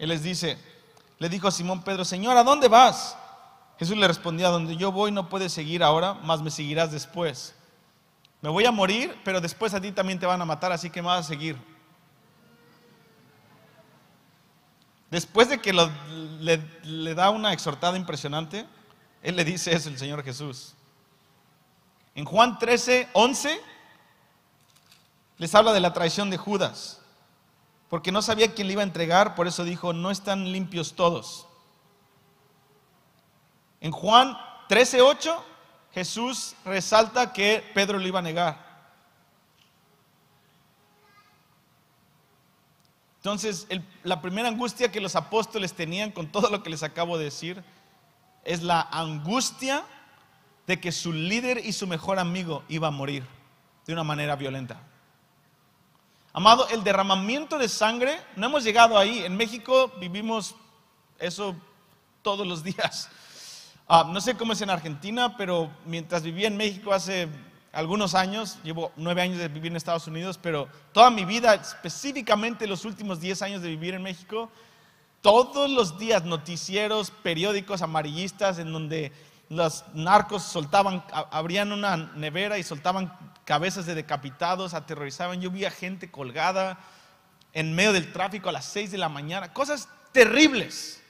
[0.00, 0.56] Él les dice,
[1.18, 3.18] le dijo a Simón Pedro, Señor, ¿a dónde vas?
[3.78, 7.54] Jesús le respondió, a donde yo voy no puedes seguir ahora, más me seguirás después.
[8.40, 11.02] Me voy a morir, pero después a ti también te van a matar, así que
[11.02, 11.58] me vas a seguir.
[15.10, 18.66] Después de que le, le da una exhortada impresionante,
[19.22, 20.72] Él le dice eso el Señor Jesús.
[22.14, 23.60] En Juan 13, 11,
[25.36, 26.99] les habla de la traición de Judas
[27.90, 31.46] porque no sabía quién le iba a entregar, por eso dijo, no están limpios todos.
[33.80, 35.36] En Juan 13:8,
[35.92, 38.70] Jesús resalta que Pedro lo iba a negar.
[43.16, 43.66] Entonces,
[44.04, 47.62] la primera angustia que los apóstoles tenían con todo lo que les acabo de decir
[48.44, 49.84] es la angustia
[50.66, 53.26] de que su líder y su mejor amigo iba a morir
[53.84, 54.80] de una manera violenta.
[56.32, 59.24] Amado, el derramamiento de sangre, no hemos llegado ahí.
[59.24, 60.54] En México vivimos
[61.18, 61.56] eso
[62.22, 63.08] todos los días.
[63.88, 67.28] Ah, no sé cómo es en Argentina, pero mientras vivía en México hace
[67.72, 72.68] algunos años, llevo nueve años de vivir en Estados Unidos, pero toda mi vida, específicamente
[72.68, 74.48] los últimos diez años de vivir en México,
[75.22, 79.10] todos los días noticieros, periódicos amarillistas en donde
[79.50, 83.12] los narcos soltaban, abrían una nevera y soltaban
[83.44, 85.40] cabezas de decapitados, aterrorizaban.
[85.40, 86.78] Yo vi a gente colgada
[87.52, 91.02] en medio del tráfico a las 6 de la mañana, cosas terribles.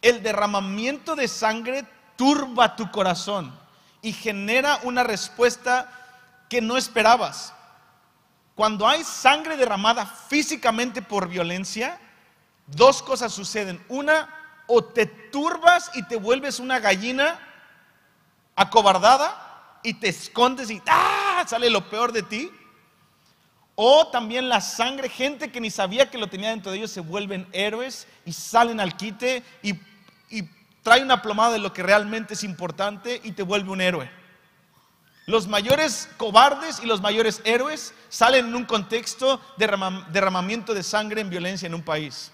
[0.00, 3.52] El derramamiento de sangre turba tu corazón
[4.00, 5.90] y genera una respuesta
[6.48, 7.52] que no esperabas.
[8.54, 11.98] Cuando hay sangre derramada físicamente por violencia,
[12.68, 13.84] dos cosas suceden.
[13.88, 14.28] Una,
[14.68, 17.40] o te turbas y te vuelves una gallina
[18.56, 21.44] acobardada y te escondes y ¡ah!
[21.46, 22.50] sale lo peor de ti.
[23.74, 27.00] O también la sangre, gente que ni sabía que lo tenía dentro de ellos, se
[27.00, 29.74] vuelven héroes y salen al quite y,
[30.82, 34.10] trae una plomada de lo que realmente es importante y te vuelve un héroe.
[35.26, 40.82] Los mayores cobardes y los mayores héroes salen en un contexto de derrama- derramamiento de
[40.82, 42.32] sangre en violencia en un país.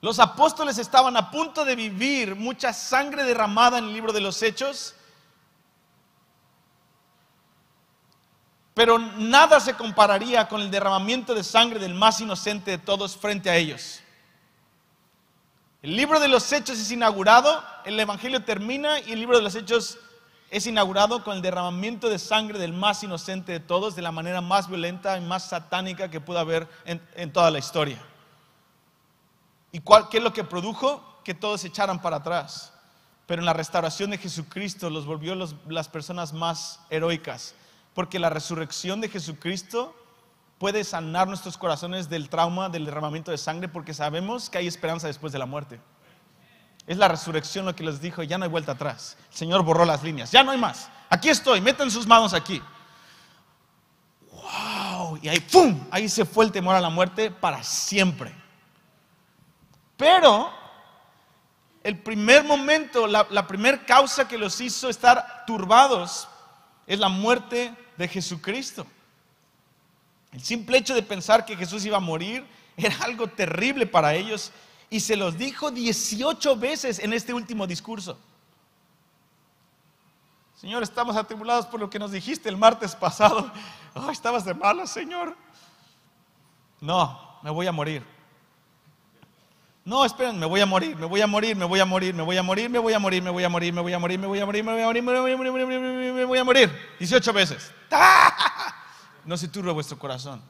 [0.00, 4.42] Los apóstoles estaban a punto de vivir mucha sangre derramada en el libro de los
[4.42, 4.94] Hechos,
[8.72, 13.50] pero nada se compararía con el derramamiento de sangre del más inocente de todos frente
[13.50, 14.00] a ellos.
[15.82, 19.54] El libro de los Hechos es inaugurado, el Evangelio termina y el libro de los
[19.54, 19.98] Hechos
[20.50, 24.40] es inaugurado con el derramamiento de sangre del más inocente de todos, de la manera
[24.40, 28.02] más violenta y más satánica que pudo haber en, en toda la historia.
[29.72, 31.10] ¿Y cuál, qué es lo que produjo?
[31.24, 32.72] que todos se echaran para atrás,
[33.26, 35.34] pero en la restauración de Jesucristo los volvió
[35.68, 37.54] las personas más heroicas,
[37.94, 39.94] porque la resurrección de Jesucristo
[40.58, 45.06] puede sanar nuestros corazones del trauma del derramamiento de sangre, porque sabemos que hay esperanza
[45.06, 45.80] después de la muerte.
[46.86, 49.16] Es la resurrección lo que les dijo, ya no hay vuelta atrás.
[49.30, 50.88] El Señor borró las líneas, ya no hay más.
[51.08, 52.60] Aquí estoy, metan sus manos aquí.
[54.32, 55.18] ¡Wow!
[55.22, 55.86] Y ahí, ¡pum!
[55.90, 58.34] Ahí se fue el temor a la muerte para siempre.
[60.00, 60.50] Pero
[61.84, 66.26] el primer momento, la, la primer causa que los hizo estar turbados
[66.86, 68.86] es la muerte de Jesucristo.
[70.32, 72.46] El simple hecho de pensar que Jesús iba a morir
[72.78, 74.52] era algo terrible para ellos
[74.88, 78.18] y se los dijo 18 veces en este último discurso.
[80.56, 83.52] Señor, estamos atribulados por lo que nos dijiste el martes pasado.
[83.94, 85.36] Ay, estabas de malas, Señor.
[86.80, 88.19] No, me voy a morir.
[89.90, 92.22] No, esperen, me voy a morir, me voy a morir, me voy a morir, me
[92.22, 94.20] voy a morir, me voy a morir, me voy a morir, me voy a morir,
[94.20, 95.80] me voy a morir, me voy a morir, me voy a morir, me voy a
[95.80, 96.70] morir, me voy a morir.
[97.00, 97.72] 18 veces.
[99.24, 100.40] No se turbe vuestro corazón.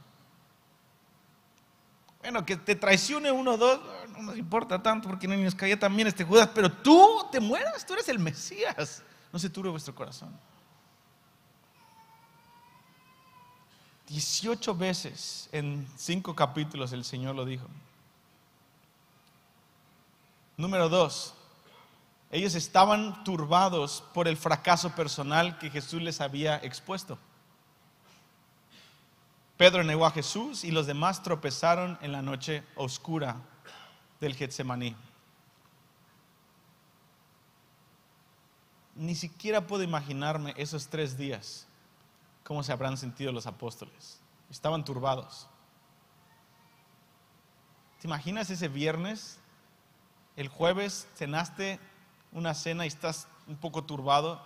[2.21, 3.81] Bueno, que te traicione uno o dos,
[4.11, 7.87] no nos importa tanto porque no nos caía también este Judas, pero tú te mueras,
[7.87, 9.03] tú eres el Mesías.
[9.33, 10.39] No se turbe vuestro corazón.
[14.07, 17.67] 18 veces en cinco capítulos el Señor lo dijo.
[20.61, 21.33] Número dos,
[22.31, 27.19] ellos estaban turbados por el fracaso personal que Jesús les había expuesto.
[29.57, 33.37] Pedro negó a Jesús y los demás tropezaron en la noche oscura
[34.21, 34.95] del Getsemaní.
[38.97, 41.67] Ni siquiera puedo imaginarme esos tres días,
[42.45, 44.21] cómo se habrán sentido los apóstoles.
[44.51, 45.49] Estaban turbados.
[47.99, 49.41] ¿Te imaginas ese viernes?
[50.37, 51.79] El jueves cenaste
[52.33, 54.43] una cena y estás un poco turbado.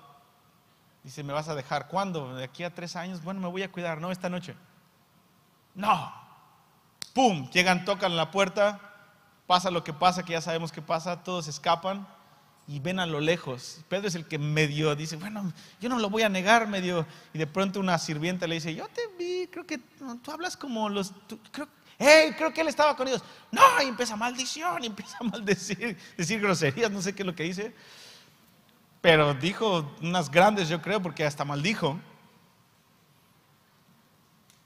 [1.03, 2.35] Dice, ¿me vas a dejar cuándo?
[2.35, 3.22] ¿De aquí a tres años?
[3.22, 4.57] Bueno, me voy a cuidar, no, esta noche.
[5.74, 6.12] No.
[7.12, 7.51] ¡Pum!
[7.51, 8.80] Llegan, tocan la puerta,
[9.47, 12.09] pasa lo que pasa, que ya sabemos que pasa, todos escapan
[12.66, 13.80] y ven a lo lejos.
[13.89, 17.07] Pedro es el que medio dice, bueno, yo no lo voy a negar, medio.
[17.35, 20.89] Y de pronto una sirvienta le dice, yo te vi, creo que tú hablas como
[20.89, 21.12] los...
[21.26, 21.68] tú- creo,
[21.99, 23.22] hey, creo que él estaba con ellos.
[23.51, 27.45] No, y empieza maldición, empieza a maldecir, decir groserías, no sé qué es lo que
[27.45, 27.74] dice.
[29.01, 32.01] Pero dijo unas grandes, yo creo, porque hasta maldijo.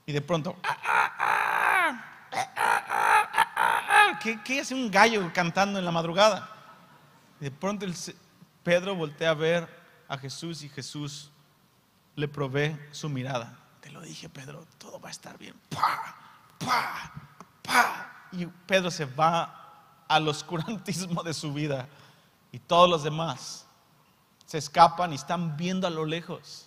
[0.07, 1.72] Y de pronto, "Ah, ah, ah,
[2.33, 4.18] ah, ah, ah, ah, ah".
[4.22, 6.49] ¿Qué, qué hace un gallo cantando en la madrugada?
[7.41, 7.87] Y de pronto
[8.62, 9.68] Pedro voltea a ver
[10.09, 11.31] a Jesús y Jesús
[12.16, 13.59] le provee su mirada.
[13.81, 15.55] Te lo dije, Pedro, todo va a estar bien.
[15.68, 16.28] ¡Pah!
[16.59, 17.13] ¡Pah!
[17.63, 18.29] ¡Pah!
[18.33, 21.89] Y Pedro se va al oscurantismo de su vida.
[22.53, 23.67] Y todos los demás
[24.47, 26.67] se escapan y están viendo a lo lejos.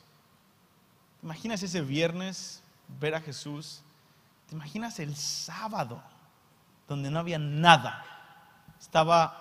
[1.19, 2.61] ¿Te imaginas ese viernes
[2.99, 3.81] ver a Jesús?
[4.47, 6.01] ¿Te imaginas el sábado
[6.87, 8.05] donde no había nada?
[8.79, 9.37] Estaba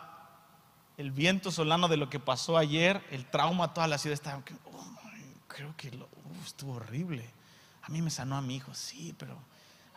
[0.97, 4.43] el viento solano de lo que pasó ayer, el trauma, toda la ciudad estaba,
[4.73, 4.85] oh,
[5.49, 7.29] creo que lo- uf, estuvo horrible.
[7.83, 9.37] A mí me sanó a mi hijo, sí, pero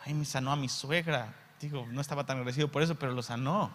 [0.04, 1.34] a mí me sanó a mi suegra.
[1.60, 3.70] Digo, no estaba tan agradecido por eso, pero lo sanó.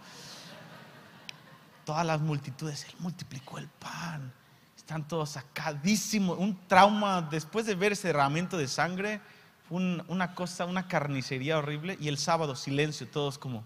[1.86, 4.32] Todas las multitudes, él multiplicó el pan.
[4.78, 6.38] Están todos sacadísimos.
[6.38, 9.22] Un trauma, después de ver ese derramamiento de sangre,
[9.70, 11.98] un- una cosa, una carnicería horrible.
[12.00, 13.64] Y el sábado, silencio, todos como,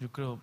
[0.00, 0.38] yo creo,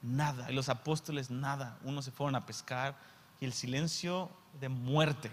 [0.00, 0.50] nada.
[0.50, 1.76] Y los apóstoles, nada.
[1.82, 2.96] Unos se fueron a pescar
[3.40, 5.30] y el silencio de muerte.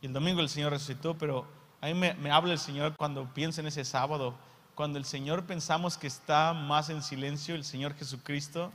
[0.00, 1.46] Y el domingo el Señor resucitó, pero
[1.80, 4.34] a mí me, habla el Señor cuando pienso en ese sábado.
[4.74, 8.70] Cuando el Señor pensamos que está más en silencio, el Señor Jesucristo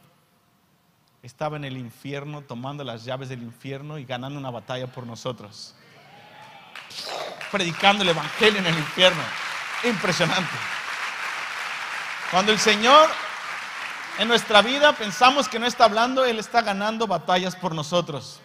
[1.22, 5.76] estaba en el infierno tomando las llaves del infierno y ganando una batalla por nosotros.
[7.52, 9.22] Predicando el Evangelio en el infierno.
[9.84, 10.56] Impresionante.
[12.32, 13.10] Cuando el Señor
[14.18, 18.40] en nuestra vida pensamos que no está hablando, Él está ganando batallas por nosotros.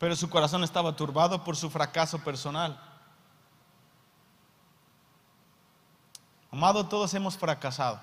[0.00, 2.80] Pero su corazón estaba turbado por su fracaso personal.
[6.50, 8.00] Amado, todos hemos fracasado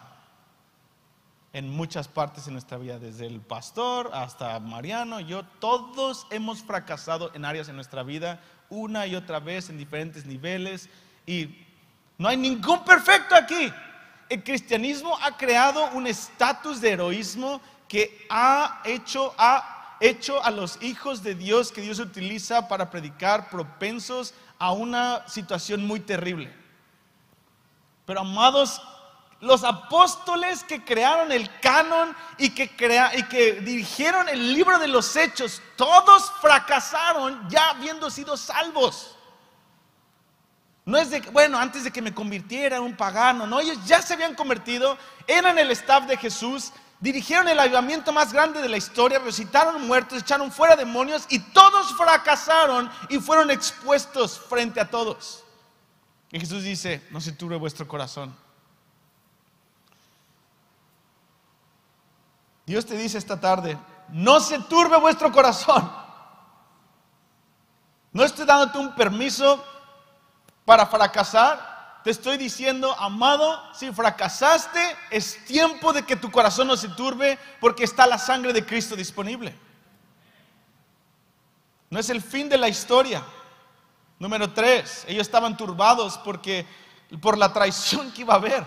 [1.54, 7.32] en muchas partes de nuestra vida, desde el pastor hasta Mariano, yo, todos hemos fracasado
[7.34, 10.90] en áreas en nuestra vida una y otra vez en diferentes niveles
[11.26, 11.66] y
[12.20, 13.74] no hay ningún perfecto aquí.
[14.30, 20.82] El cristianismo ha creado un estatus de heroísmo que ha hecho, ha hecho a los
[20.82, 26.54] hijos de Dios que Dios utiliza para predicar propensos a una situación muy terrible.
[28.06, 28.82] Pero amados,
[29.40, 32.64] los apóstoles que crearon el canon y que,
[33.16, 39.16] y que dirigieron el libro de los hechos, todos fracasaron ya habiendo sido salvos.
[40.86, 44.02] No es de, bueno, antes de que me convirtiera en un pagano, no, ellos ya
[44.02, 48.78] se habían convertido, eran el staff de Jesús, dirigieron el avivamiento más grande de la
[48.78, 55.44] historia, recitaron muertos, echaron fuera demonios y todos fracasaron y fueron expuestos frente a todos.
[56.32, 58.36] Y Jesús dice, no se turbe vuestro corazón.
[62.66, 63.78] Dios te dice esta tarde,
[64.10, 65.90] no se turbe vuestro corazón.
[68.12, 69.64] No estoy dándote un permiso
[70.66, 71.77] para fracasar.
[72.08, 74.80] Te estoy diciendo, amado, si fracasaste,
[75.12, 78.96] es tiempo de que tu corazón no se turbe porque está la sangre de Cristo
[78.96, 79.54] disponible.
[81.90, 83.26] No es el fin de la historia.
[84.20, 86.66] Número tres, ellos estaban turbados porque
[87.20, 88.64] por la traición que iba a haber.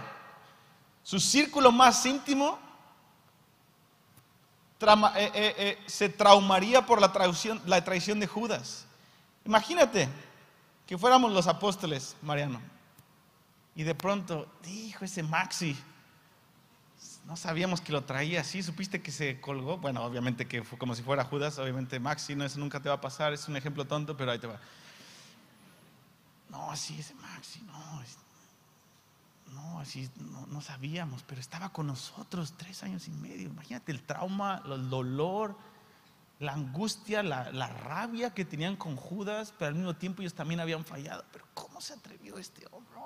[1.02, 2.58] Su círculo más íntimo
[4.82, 8.84] eh, eh, eh, se traumaría por la traición, la traición de Judas.
[9.46, 10.10] Imagínate
[10.86, 12.60] que fuéramos los apóstoles, Mariano,
[13.80, 15.74] y de pronto, dijo ese Maxi,
[17.24, 19.78] no sabíamos que lo traía así, supiste que se colgó.
[19.78, 22.96] Bueno, obviamente que fue como si fuera Judas, obviamente Maxi, no, eso nunca te va
[22.96, 24.60] a pasar, es un ejemplo tonto, pero ahí te va.
[26.50, 28.02] No, así ese Maxi, no,
[29.54, 30.10] no, así
[30.50, 33.48] no, sabíamos, pero estaba con nosotros tres años y medio.
[33.48, 35.56] Imagínate el trauma, el dolor,
[36.38, 40.60] la angustia, la, la, rabia que tenían con Judas, pero al mismo tiempo ellos también
[40.60, 41.24] habían fallado.
[41.32, 42.99] Pero ¿cómo se atrevió este hombre?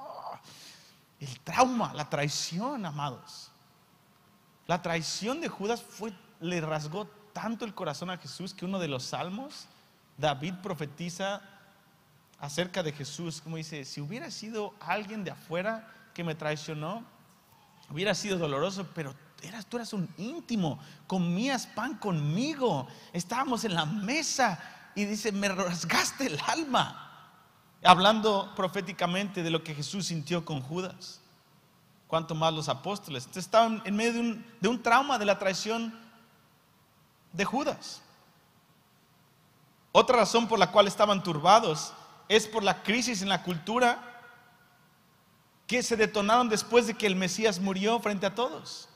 [1.25, 3.51] El trauma, la traición, amados.
[4.66, 8.89] La traición de Judas fue, le rasgó tanto el corazón a Jesús que uno de
[8.89, 9.66] los salmos,
[10.18, 11.41] David profetiza
[12.39, 17.03] acerca de Jesús, como dice, si hubiera sido alguien de afuera que me traicionó,
[17.89, 23.87] hubiera sido doloroso, pero eras, tú eras un íntimo, comías pan conmigo, estábamos en la
[23.87, 24.62] mesa
[24.95, 27.04] y dice, me rasgaste el alma,
[27.85, 31.20] hablando proféticamente de lo que Jesús sintió con Judas,
[32.07, 33.28] cuanto más los apóstoles.
[33.35, 35.95] Estaban en medio de un, de un trauma de la traición
[37.32, 38.01] de Judas.
[39.93, 41.93] Otra razón por la cual estaban turbados
[42.28, 44.14] es por la crisis en la cultura
[45.66, 48.89] que se detonaron después de que el Mesías murió frente a todos.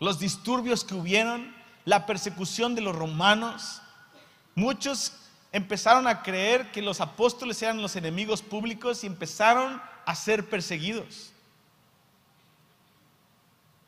[0.00, 1.54] Los disturbios que hubieron,
[1.84, 3.82] la persecución de los romanos.
[4.54, 5.12] Muchos
[5.52, 11.32] empezaron a creer que los apóstoles eran los enemigos públicos y empezaron a ser perseguidos.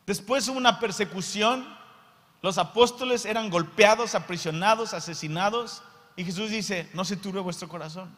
[0.06, 1.66] Después hubo una persecución,
[2.42, 5.82] los apóstoles eran golpeados, aprisionados, asesinados
[6.16, 8.14] y Jesús dice, no se turbe vuestro corazón.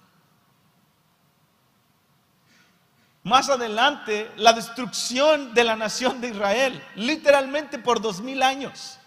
[3.24, 8.98] Más adelante, la destrucción de la nación de Israel, literalmente por dos mil años.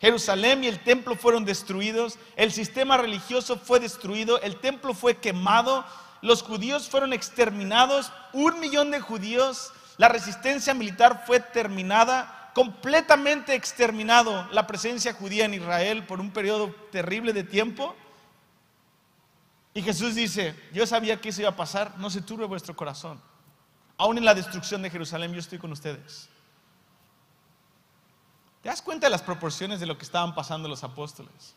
[0.00, 5.84] Jerusalén y el templo fueron destruidos, el sistema religioso fue destruido, el templo fue quemado,
[6.20, 14.48] los judíos fueron exterminados, un millón de judíos, la resistencia militar fue terminada, completamente exterminado
[14.52, 17.94] la presencia judía en Israel por un periodo terrible de tiempo.
[19.74, 23.20] Y Jesús dice, yo sabía que eso iba a pasar, no se turbe vuestro corazón.
[23.96, 26.28] Aún en la destrucción de Jerusalén yo estoy con ustedes.
[28.64, 31.54] ¿Te das cuenta de las proporciones de lo que estaban pasando los apóstoles?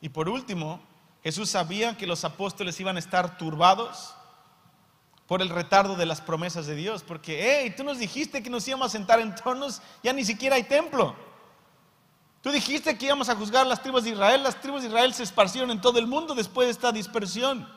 [0.00, 0.80] Y por último,
[1.24, 4.14] Jesús sabía que los apóstoles iban a estar turbados
[5.26, 8.68] por el retardo de las promesas de Dios, porque, hey, tú nos dijiste que nos
[8.68, 11.16] íbamos a sentar en tornos, ya ni siquiera hay templo.
[12.42, 15.24] Tú dijiste que íbamos a juzgar las tribus de Israel, las tribus de Israel se
[15.24, 17.68] esparcieron en todo el mundo después de esta dispersión.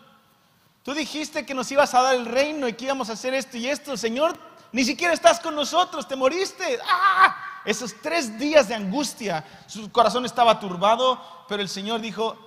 [0.83, 3.57] Tú dijiste que nos ibas a dar el reino y que íbamos a hacer esto
[3.57, 3.97] y esto.
[3.97, 4.37] Señor,
[4.71, 6.77] ni siquiera estás con nosotros, te moriste.
[6.87, 7.48] ¡Ah!
[7.65, 12.37] Esos tres días de angustia, su corazón estaba turbado, pero el Señor dijo,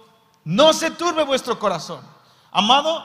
[0.44, 2.00] no se turbe vuestro corazón.
[2.50, 3.04] Amado,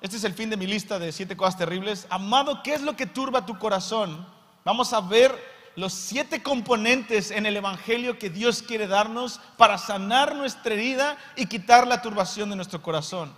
[0.00, 2.06] este es el fin de mi lista de siete cosas terribles.
[2.10, 4.26] Amado, ¿qué es lo que turba tu corazón?
[4.64, 5.34] Vamos a ver
[5.74, 11.46] los siete componentes en el Evangelio que Dios quiere darnos para sanar nuestra herida y
[11.46, 13.32] quitar la turbación de nuestro corazón.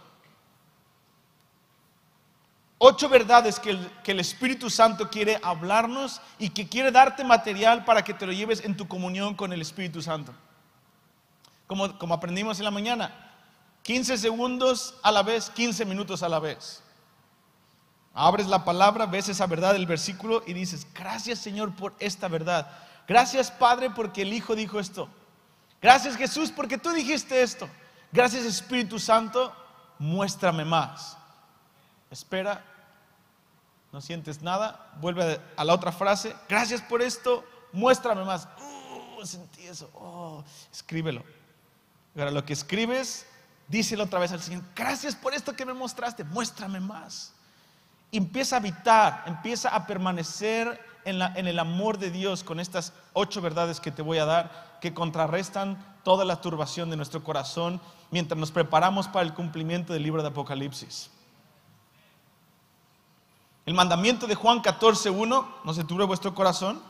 [2.82, 8.14] Ocho verdades que el, Espíritu Santo quiere hablarnos y que quiere darte material para que
[8.14, 10.32] te lo lleves en tu comunión con el Espíritu Santo.
[11.66, 13.12] Como, como aprendimos en la mañana,
[13.82, 16.82] 15 segundos a la vez, 15 minutos a la vez.
[18.14, 22.66] Abres la palabra, ves esa verdad del versículo y dices, gracias Señor por esta verdad.
[23.06, 25.06] Gracias Padre porque el Hijo dijo esto.
[25.82, 27.68] Gracias Jesús porque tú dijiste esto.
[28.10, 29.54] Gracias Espíritu Santo,
[29.98, 31.18] muéstrame más.
[32.10, 32.64] Espera
[33.92, 38.46] no sientes nada, vuelve a la otra frase, gracias por esto, muéstrame más.
[38.58, 41.24] Uh, sentí eso, oh, escríbelo.
[42.16, 43.26] Ahora lo que escribes,
[43.68, 47.32] díselo otra vez al Señor, gracias por esto que me mostraste, muéstrame más.
[48.12, 53.40] Empieza a habitar, empieza a permanecer en, en el amor de Dios con estas ocho
[53.40, 57.80] verdades que te voy a dar, que contrarrestan toda la turbación de nuestro corazón
[58.10, 61.10] mientras nos preparamos para el cumplimiento del libro de Apocalipsis.
[63.66, 66.82] El mandamiento de Juan 14.1, no se turbe vuestro corazón.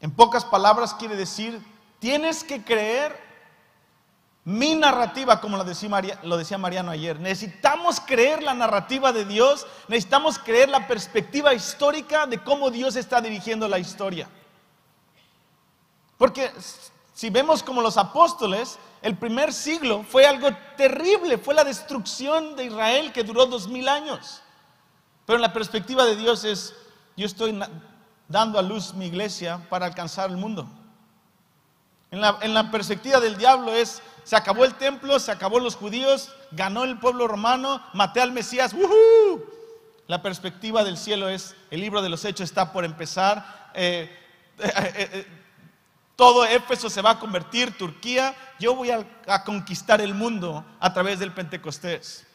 [0.00, 1.60] En pocas palabras quiere decir,
[1.98, 3.28] tienes que creer
[4.44, 7.20] mi narrativa, como lo decía, lo decía Mariano ayer.
[7.20, 13.20] Necesitamos creer la narrativa de Dios, necesitamos creer la perspectiva histórica de cómo Dios está
[13.20, 14.28] dirigiendo la historia.
[16.16, 16.50] Porque
[17.12, 22.64] si vemos como los apóstoles, el primer siglo fue algo terrible, fue la destrucción de
[22.64, 24.42] Israel que duró dos mil años.
[25.24, 26.74] Pero en la perspectiva de Dios es,
[27.16, 27.58] yo estoy
[28.28, 30.68] dando a luz mi iglesia para alcanzar el mundo.
[32.10, 35.76] En la, en la perspectiva del diablo es, se acabó el templo, se acabó los
[35.76, 38.74] judíos, ganó el pueblo romano, maté al Mesías,
[40.06, 43.70] La perspectiva del cielo es, el libro de los hechos está por empezar.
[43.74, 44.10] Eh,
[44.58, 45.26] eh, eh,
[46.18, 51.20] todo Éfeso se va a convertir, Turquía, yo voy a, conquistar el mundo a través
[51.20, 52.26] del Pentecostés.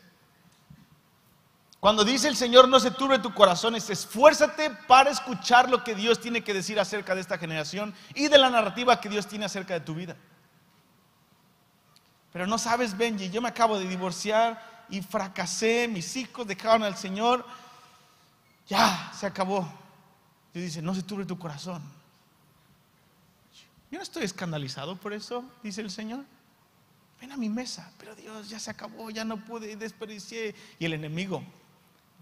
[1.81, 5.95] Cuando dice el Señor, no se turbe tu corazón, es esfuérzate para escuchar lo que
[5.95, 9.43] Dios tiene que decir acerca de esta generación y de la narrativa que Dios tiene
[9.43, 10.15] acerca de tu vida.
[12.31, 16.95] Pero no sabes, Benji, yo me acabo de divorciar y fracasé, mis hijos dejaron al
[16.95, 17.45] Señor,
[18.65, 19.67] ya, se acabó.
[20.53, 21.83] Dios dice, no se turbe tu corazón.
[23.93, 26.25] Yo no estoy escandalizado por eso, dice el Señor.
[27.21, 30.55] Ven a mi mesa, pero Dios ya se acabó, ya no pude, desperdicié.
[30.79, 31.43] Y el enemigo,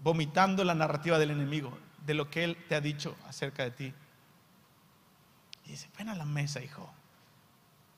[0.02, 3.94] vomitando la narrativa del enemigo, de lo que él te ha dicho acerca de ti.
[5.64, 6.92] Y dice, ven a la mesa, hijo.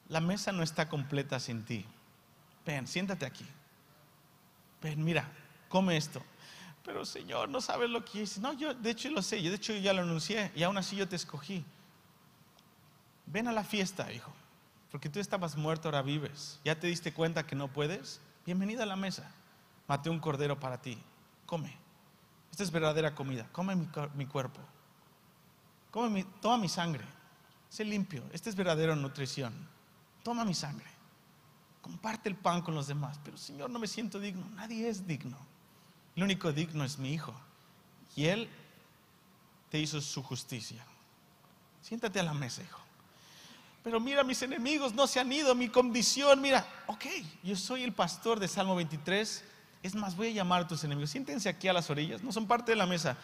[0.08, 1.84] La mesa no está completa sin ti.
[2.64, 3.44] Ven, siéntate aquí.
[4.82, 5.28] Ven, mira,
[5.68, 6.22] come esto.
[6.84, 8.38] Pero Señor, no sabes lo que hice.
[8.38, 10.94] No, yo de hecho lo sé, yo de hecho ya lo anuncié y aún así
[10.94, 11.64] yo te escogí.
[13.26, 14.32] Ven a la fiesta, hijo,
[14.90, 16.60] porque tú estabas muerto, ahora vives.
[16.64, 18.20] ¿Ya te diste cuenta que no puedes?
[18.44, 19.30] Bienvenida a la mesa.
[19.88, 20.98] Maté un cordero para ti.
[21.46, 21.76] Come.
[22.50, 23.48] Esta es verdadera comida.
[23.52, 24.60] Come mi, cuerpo.
[25.90, 27.04] Come toma mi sangre.
[27.68, 28.22] Sé limpio.
[28.32, 29.52] Esta es verdadera nutrición.
[30.22, 30.86] Toma mi sangre.
[31.80, 33.18] Comparte el pan con los demás.
[33.24, 34.48] Pero Señor, no me siento digno.
[34.50, 35.36] Nadie es digno.
[36.14, 37.34] El único digno es mi hijo.
[38.14, 38.48] Y él
[39.70, 40.84] te hizo su justicia.
[41.82, 42.83] Siéntate a la mesa, hijo.
[43.84, 47.04] Pero mira, mis enemigos no se han ido, mi condición, mira, ok,
[47.42, 49.44] yo soy el pastor de Salmo 23.
[49.82, 51.10] Es más, voy a llamar a tus enemigos.
[51.10, 53.18] Siéntense aquí a las orillas, no son parte de la mesa.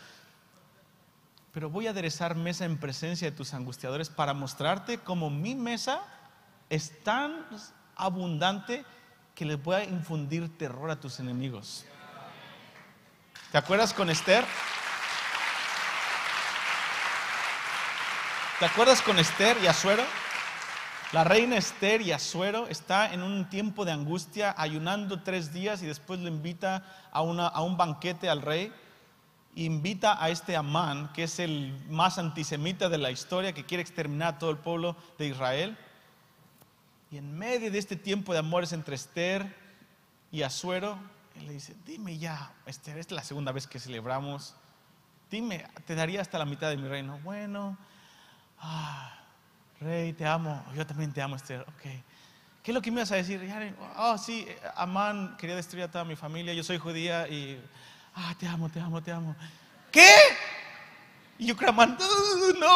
[1.52, 6.02] Pero voy a aderezar mesa en presencia de tus angustiadores para mostrarte cómo mi mesa
[6.68, 7.46] es tan
[7.96, 8.84] abundante
[9.34, 11.86] que les voy a infundir terror a tus enemigos.
[13.50, 14.44] ¿Te acuerdas con Esther?
[18.58, 20.04] ¿Te acuerdas con Esther y Azuero?
[21.12, 25.86] La reina Esther y Azuero está en un tiempo de angustia, ayunando tres días y
[25.86, 28.72] después le invita a, a un banquete al rey.
[29.56, 34.34] Invita a este Amán, que es el más antisemita de la historia, que quiere exterminar
[34.34, 35.76] a todo el pueblo de Israel.
[37.10, 39.52] Y en medio de este tiempo de amores entre Esther
[40.30, 40.96] y Azuero,
[41.34, 44.54] él le dice, dime ya, Esther, esta es la segunda vez que celebramos.
[45.28, 47.18] Dime, te daría hasta la mitad de mi reino.
[47.24, 47.76] Bueno,
[48.60, 49.19] ah,
[49.80, 50.62] Rey, te amo.
[50.76, 51.62] Yo también te amo, Esther.
[51.62, 51.82] Ok.
[52.62, 53.40] ¿Qué es lo que me vas a decir?
[53.96, 56.52] Oh, sí, Amán quería destruir a toda mi familia.
[56.52, 57.58] Yo soy judía y.
[58.14, 59.34] Ah, te amo, te amo, te amo.
[59.90, 60.14] ¿Qué?
[61.38, 61.96] Y yo creo, Amán,
[62.60, 62.66] no,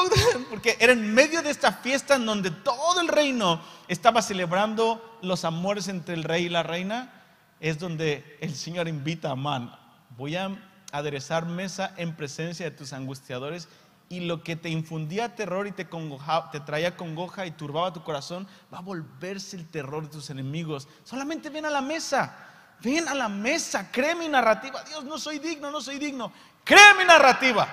[0.48, 5.44] porque era en medio de esta fiesta en donde todo el reino estaba celebrando los
[5.44, 7.12] amores entre el rey y la reina.
[7.60, 9.76] Es donde el Señor invita a Amán.
[10.16, 10.56] Voy a
[10.90, 13.68] aderezar mesa en presencia de tus angustiadores
[14.14, 18.46] y lo que te infundía terror y te, te traía congoja y turbaba tu corazón,
[18.72, 20.88] va a volverse el terror de tus enemigos.
[21.02, 22.36] Solamente ven a la mesa,
[22.80, 24.82] ven a la mesa, cree mi narrativa.
[24.84, 26.32] Dios, no soy digno, no soy digno.
[26.62, 27.66] Cree mi narrativa.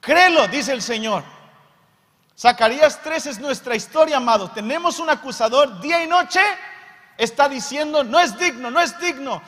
[0.00, 1.22] Créelo, dice el Señor.
[2.38, 4.50] Zacarías 3 es nuestra historia, amado.
[4.50, 6.40] Tenemos un acusador día y noche.
[7.16, 9.42] Está diciendo, no es digno, no es digno.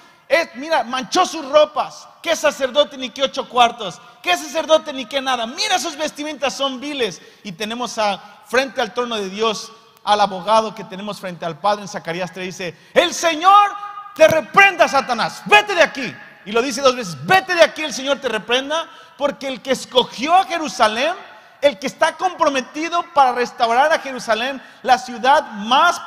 [0.54, 2.06] Mira, manchó sus ropas.
[2.22, 4.00] ¿Qué sacerdote ni qué ocho cuartos?
[4.22, 5.46] ¿Qué sacerdote ni qué nada?
[5.46, 7.20] Mira sus vestimentas son viles.
[7.42, 9.72] Y tenemos a, frente al trono de Dios
[10.04, 13.70] al abogado que tenemos frente al Padre en Zacarías 3 dice, el Señor
[14.14, 16.14] te reprenda, Satanás, vete de aquí.
[16.46, 19.72] Y lo dice dos veces, vete de aquí, el Señor te reprenda, porque el que
[19.72, 21.14] escogió a Jerusalén,
[21.60, 26.00] el que está comprometido para restaurar a Jerusalén, la ciudad más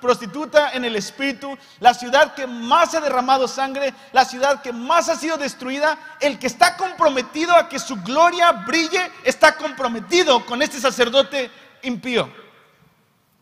[0.00, 5.08] prostituta en el espíritu, la ciudad que más ha derramado sangre, la ciudad que más
[5.08, 10.62] ha sido destruida, el que está comprometido a que su gloria brille, está comprometido con
[10.62, 11.50] este sacerdote
[11.82, 12.30] impío.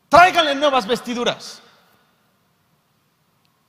[0.09, 1.63] Tráiganle nuevas vestiduras.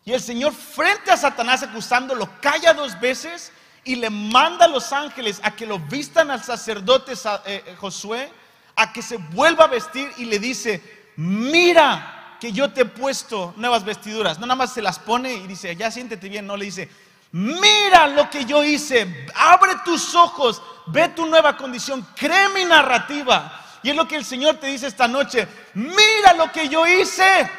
[0.03, 3.51] Y el Señor frente a Satanás acusándolo calla dos veces
[3.87, 8.29] y le manda a los ángeles a que lo vistan al sacerdote eh, eh, Josué,
[8.75, 13.53] a que se vuelva a vestir y le dice, mira que yo te he puesto
[13.55, 14.39] nuevas vestiduras.
[14.39, 16.89] No nada más se las pone y dice, ya siéntete bien, no le dice,
[17.31, 23.63] mira lo que yo hice, abre tus ojos, ve tu nueva condición, cree mi narrativa.
[23.83, 27.49] Y es lo que el Señor te dice esta noche, mira lo que yo hice.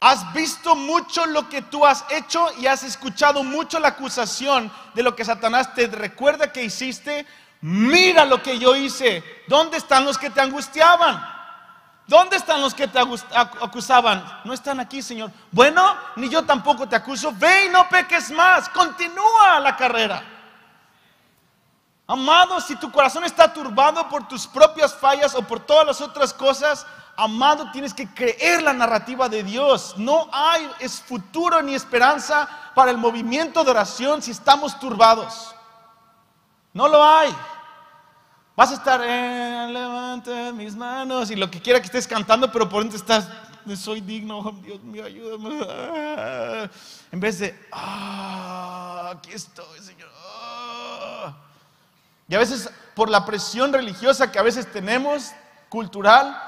[0.00, 5.02] Has visto mucho lo que tú has hecho y has escuchado mucho la acusación de
[5.02, 7.26] lo que Satanás te recuerda que hiciste.
[7.60, 9.24] Mira lo que yo hice.
[9.48, 11.20] ¿Dónde están los que te angustiaban?
[12.06, 14.24] ¿Dónde están los que te acusaban?
[14.44, 15.32] No están aquí, Señor.
[15.50, 17.32] Bueno, ni yo tampoco te acuso.
[17.36, 18.68] Ve y no peques más.
[18.68, 20.22] Continúa la carrera.
[22.06, 26.32] Amado, si tu corazón está turbado por tus propias fallas o por todas las otras
[26.32, 26.86] cosas,
[27.20, 29.94] Amado, tienes que creer la narrativa de Dios.
[29.96, 35.52] No hay es futuro ni esperanza para el movimiento de oración si estamos turbados.
[36.72, 37.34] No lo hay.
[38.54, 42.82] Vas a estar, eh, mis manos y lo que quiera que estés cantando, pero por
[42.84, 43.28] dentro estás,
[43.76, 46.70] soy digno, oh, Dios mío, ayúdame.
[47.10, 50.08] En vez de, ah, aquí estoy, Señor.
[50.24, 51.34] Ah".
[52.28, 55.32] Y a veces por la presión religiosa que a veces tenemos,
[55.68, 56.47] cultural,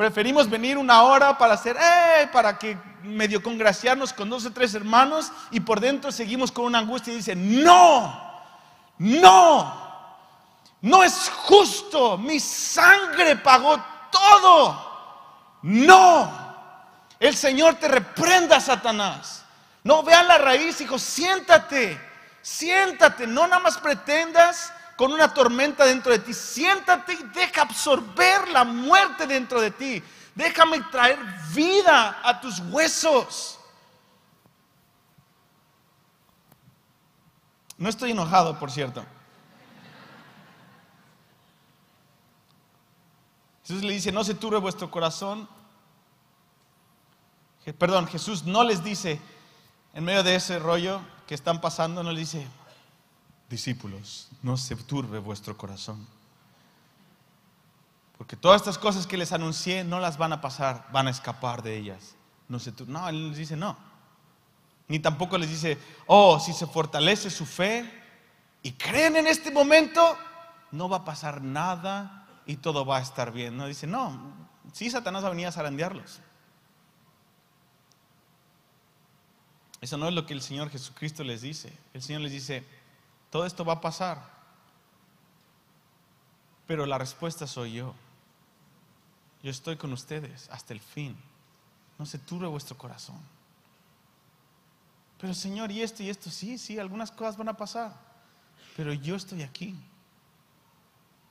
[0.00, 1.76] Preferimos venir una hora para hacer,
[2.32, 6.78] para que medio congraciarnos con dos o tres hermanos y por dentro seguimos con una
[6.78, 8.10] angustia y dice, no,
[8.96, 9.74] no,
[10.80, 13.78] no es justo, mi sangre pagó
[14.10, 15.58] todo.
[15.64, 16.32] No,
[17.18, 19.44] el Señor te reprenda, Satanás.
[19.84, 22.00] No vean la raíz, hijo, siéntate,
[22.40, 26.34] siéntate, no nada más pretendas con una tormenta dentro de ti.
[26.34, 30.02] Siéntate y deja absorber la muerte dentro de ti.
[30.34, 31.18] Déjame traer
[31.54, 33.58] vida a tus huesos.
[37.78, 39.02] No estoy enojado, por cierto.
[43.62, 45.48] Jesús le dice, no se turbe vuestro corazón.
[47.78, 49.18] Perdón, Jesús no les dice,
[49.94, 52.46] en medio de ese rollo que están pasando, no les dice,
[53.50, 56.06] discípulos, no se turbe vuestro corazón.
[58.16, 61.62] Porque todas estas cosas que les anuncié no las van a pasar, van a escapar
[61.62, 62.14] de ellas.
[62.48, 63.76] No, se no, él les dice no.
[64.88, 67.88] Ni tampoco les dice, oh, si se fortalece su fe
[68.62, 70.16] y creen en este momento,
[70.70, 73.56] no va a pasar nada y todo va a estar bien.
[73.56, 74.32] No dice, no,
[74.72, 76.20] sí, Satanás va a venir a zarandearlos.
[79.80, 81.72] Eso no es lo que el Señor Jesucristo les dice.
[81.94, 82.64] El Señor les dice,
[83.30, 84.22] todo esto va a pasar.
[86.66, 87.94] Pero la respuesta soy yo.
[89.42, 91.16] Yo estoy con ustedes hasta el fin.
[91.98, 93.18] No se turbe vuestro corazón.
[95.20, 97.94] Pero Señor, y esto y esto, sí, sí, algunas cosas van a pasar.
[98.76, 99.76] Pero yo estoy aquí.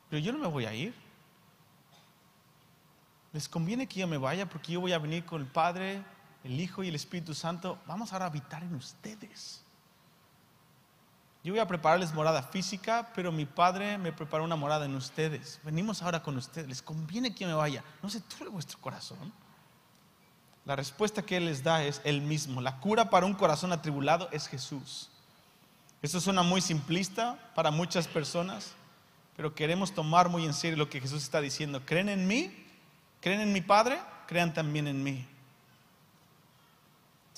[0.10, 0.94] Pero yo no me voy a ir.
[3.32, 6.04] Les conviene que yo me vaya porque yo voy a venir con el Padre,
[6.44, 7.80] el Hijo y el Espíritu Santo.
[7.86, 9.64] Vamos ahora a habitar en ustedes.
[11.44, 15.60] Yo voy a prepararles morada física, pero mi Padre me preparó una morada en ustedes.
[15.64, 16.68] Venimos ahora con ustedes.
[16.68, 17.84] ¿Les conviene que me vaya?
[18.04, 19.32] No se turbe vuestro corazón.
[20.66, 22.60] La respuesta que Él les da es el mismo.
[22.60, 25.10] La cura para un corazón atribulado es Jesús.
[26.02, 28.74] Esto suena muy simplista para muchas personas,
[29.38, 31.82] pero queremos tomar muy en serio lo que Jesús está diciendo.
[31.86, 32.54] ¿Creen en mí?
[33.22, 34.00] ¿Creen en mi Padre?
[34.28, 35.26] Crean también en mí.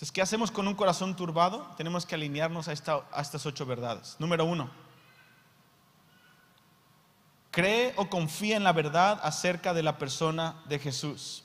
[0.02, 1.60] Entonces, ¿qué hacemos con un corazón turbado?
[1.78, 4.16] Tenemos que alinearnos a, estas ocho verdades.
[4.18, 4.68] Número uno,
[7.52, 11.43] cree o confía en la verdad acerca de la persona de Jesús.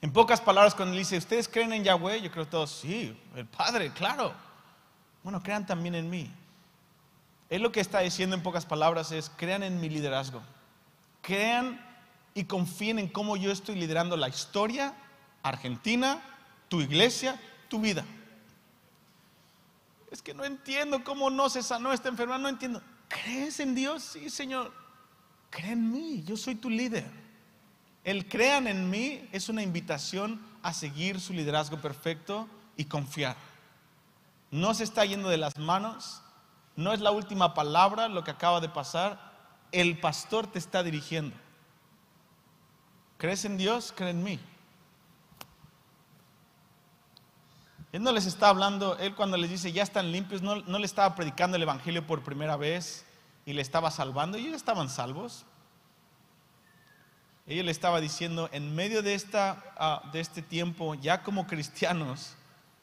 [0.00, 2.20] En pocas palabras, cuando dice, ¿ustedes creen en Yahweh?
[2.22, 4.32] Yo creo todos, sí, el Padre, claro.
[5.22, 6.28] Bueno, crean también en mí.
[7.50, 10.42] Él lo que está diciendo en pocas palabras es, crean en mi liderazgo.
[11.20, 11.80] Crean
[12.34, 14.96] y confíen en cómo yo estoy liderando la historia
[15.44, 16.20] argentina,
[16.72, 18.02] tu iglesia, tu vida.
[20.10, 22.80] Es que no entiendo cómo no se sanó esta enfermedad, no entiendo.
[23.08, 24.02] ¿Crees en Dios?
[24.02, 24.72] Sí, Señor.
[25.50, 27.04] Cree en mí, yo soy tu líder.
[28.04, 32.48] El crean en mí es una invitación a seguir su liderazgo perfecto
[32.78, 33.36] y confiar.
[34.50, 36.22] no se está yendo de las manos,
[36.74, 39.30] no es la última palabra lo que acaba de pasar,
[39.72, 41.36] el pastor te está dirigiendo.
[43.18, 43.92] ¿Crees en Dios?
[43.94, 44.40] Cree en mí.
[47.92, 50.86] Él no les está hablando, él cuando les dice ya están limpios, no, no le
[50.86, 53.04] estaba predicando el Evangelio por primera vez
[53.44, 55.44] y le estaba salvando, ellos estaban salvos.
[57.46, 62.34] Ella le estaba diciendo, en medio de, esta, ah, de este tiempo, ya como cristianos,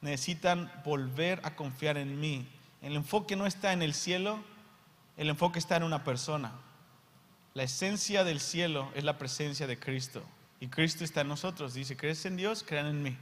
[0.01, 2.47] necesitan volver a confiar en mí.
[2.81, 4.39] El enfoque no está en el cielo,
[5.17, 6.51] el enfoque está en una persona.
[7.53, 10.23] La esencia del cielo es la presencia de Cristo.
[10.59, 11.73] Y Cristo está en nosotros.
[11.73, 12.63] Dice, ¿crees en Dios?
[12.65, 13.17] Crean en mí.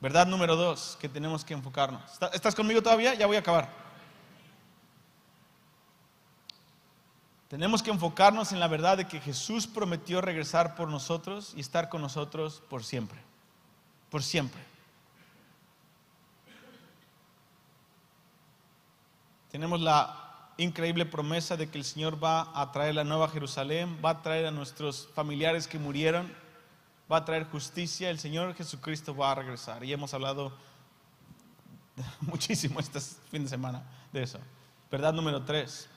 [0.00, 2.02] Verdad número dos, que tenemos que enfocarnos.
[2.32, 3.14] ¿Estás conmigo todavía?
[3.14, 3.68] Ya voy a acabar.
[7.48, 11.88] Tenemos que enfocarnos en la verdad de que Jesús prometió regresar por nosotros y estar
[11.88, 13.18] con nosotros por siempre.
[14.10, 14.60] Por siempre.
[19.50, 24.10] Tenemos la increíble promesa de que el Señor va a traer la nueva Jerusalén, va
[24.10, 26.30] a traer a nuestros familiares que murieron,
[27.10, 28.10] va a traer justicia.
[28.10, 29.84] El Señor Jesucristo va a regresar.
[29.84, 30.52] Y hemos hablado
[32.20, 33.82] muchísimo este fin de semana
[34.12, 34.38] de eso.
[34.90, 35.88] Verdad número tres.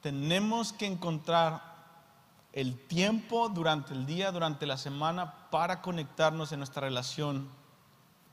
[0.00, 1.62] tenemos que encontrar
[2.52, 7.48] el tiempo durante el día, durante la semana, para conectarnos en nuestra relación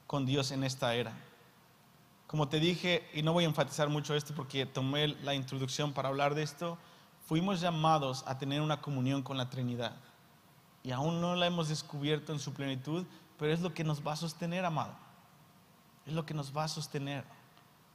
[0.08, 1.14] con Dios en esta era.
[2.28, 6.10] Como te dije, y no voy a enfatizar mucho esto porque tomé la introducción para
[6.10, 6.78] hablar de esto,
[7.26, 9.96] fuimos llamados a tener una comunión con la Trinidad.
[10.84, 13.06] Y aún no la hemos descubierto en su plenitud,
[13.40, 14.94] pero es lo que nos va a sostener, amado.
[16.06, 17.24] Es lo que nos va a sostener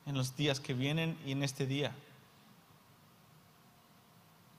[0.07, 1.95] en los días que vienen y en este día.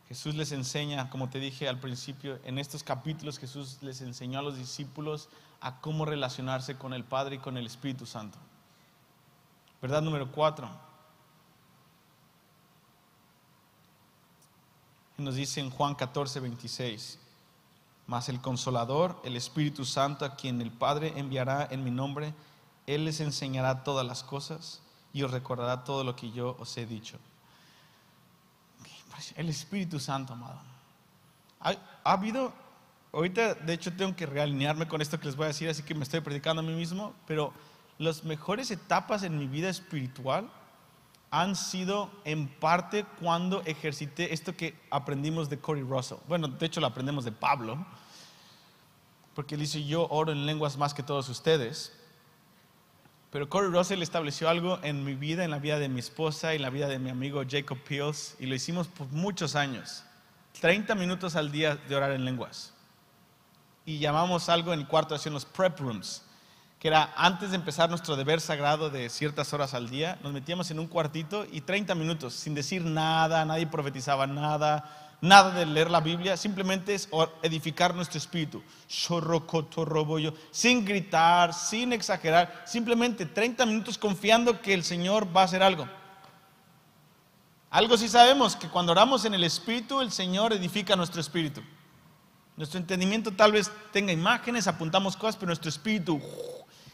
[0.08, 4.44] Jesús les enseña, como te dije al principio, en estos capítulos Jesús les enseñó a
[4.44, 5.30] los discípulos
[5.62, 8.38] a cómo relacionarse con el Padre y con el Espíritu Santo.
[9.84, 10.70] Verdad número cuatro.
[15.18, 17.20] Nos dice en Juan 14, 26,
[18.08, 22.34] mas el consolador, el Espíritu Santo, a quien el Padre enviará en mi nombre,
[22.88, 24.82] Él les enseñará todas las cosas
[25.12, 27.18] y os recordará todo lo que yo os he dicho.
[29.36, 30.62] El Espíritu Santo, amado.
[31.60, 31.76] Ha,
[32.06, 32.54] habido,
[33.12, 35.94] ahorita de hecho tengo que realinearme con esto que les voy a decir, así que
[35.94, 37.52] me estoy predicando a mí mismo, pero
[37.98, 40.50] las mejores etapas en mi vida espiritual
[41.32, 46.20] han sido en parte cuando ejercité esto que aprendimos de Cory Russell.
[46.28, 47.84] Bueno, de hecho lo aprendemos de Pablo,
[49.34, 51.92] porque él dice, yo oro en lenguas más que todos ustedes.
[53.32, 56.58] Pero Corey Russell estableció algo en mi vida, en la vida de mi esposa y
[56.58, 60.04] en la vida de mi amigo Jacob Peels, y lo hicimos por muchos años.
[60.62, 62.74] 30 minutos al día de orar en lenguas.
[63.88, 66.23] Y llamamos algo en el cuarto, hacían los prep rooms,
[66.84, 70.70] que era antes de empezar nuestro deber sagrado de ciertas horas al día, nos metíamos
[70.70, 75.90] en un cuartito y 30 minutos, sin decir nada, nadie profetizaba nada, nada de leer
[75.90, 77.08] la Biblia, simplemente es
[77.42, 78.62] edificar nuestro espíritu.
[80.52, 85.88] Sin gritar, sin exagerar, simplemente 30 minutos confiando que el Señor va a hacer algo.
[87.70, 91.62] Algo sí sabemos, que cuando oramos en el espíritu, el Señor edifica nuestro espíritu.
[92.58, 96.22] Nuestro entendimiento tal vez tenga imágenes, apuntamos cosas, pero nuestro espíritu...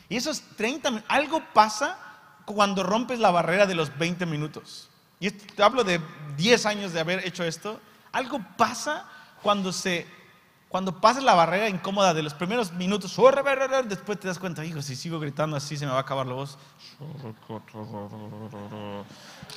[0.09, 1.97] Y esos 30 algo pasa
[2.45, 4.89] cuando rompes la barrera de los 20 minutos.
[5.19, 6.01] Y te hablo de
[6.35, 7.79] 10 años de haber hecho esto
[8.11, 9.05] algo pasa
[9.41, 10.05] cuando se
[10.69, 13.17] cuando pasas la barrera incómoda de los primeros minutos,
[13.87, 16.35] después te das cuenta, hijo, si sigo gritando así se me va a acabar la
[16.35, 16.59] voz.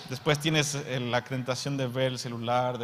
[0.09, 2.79] Después tienes eh, la acreditación de ver el celular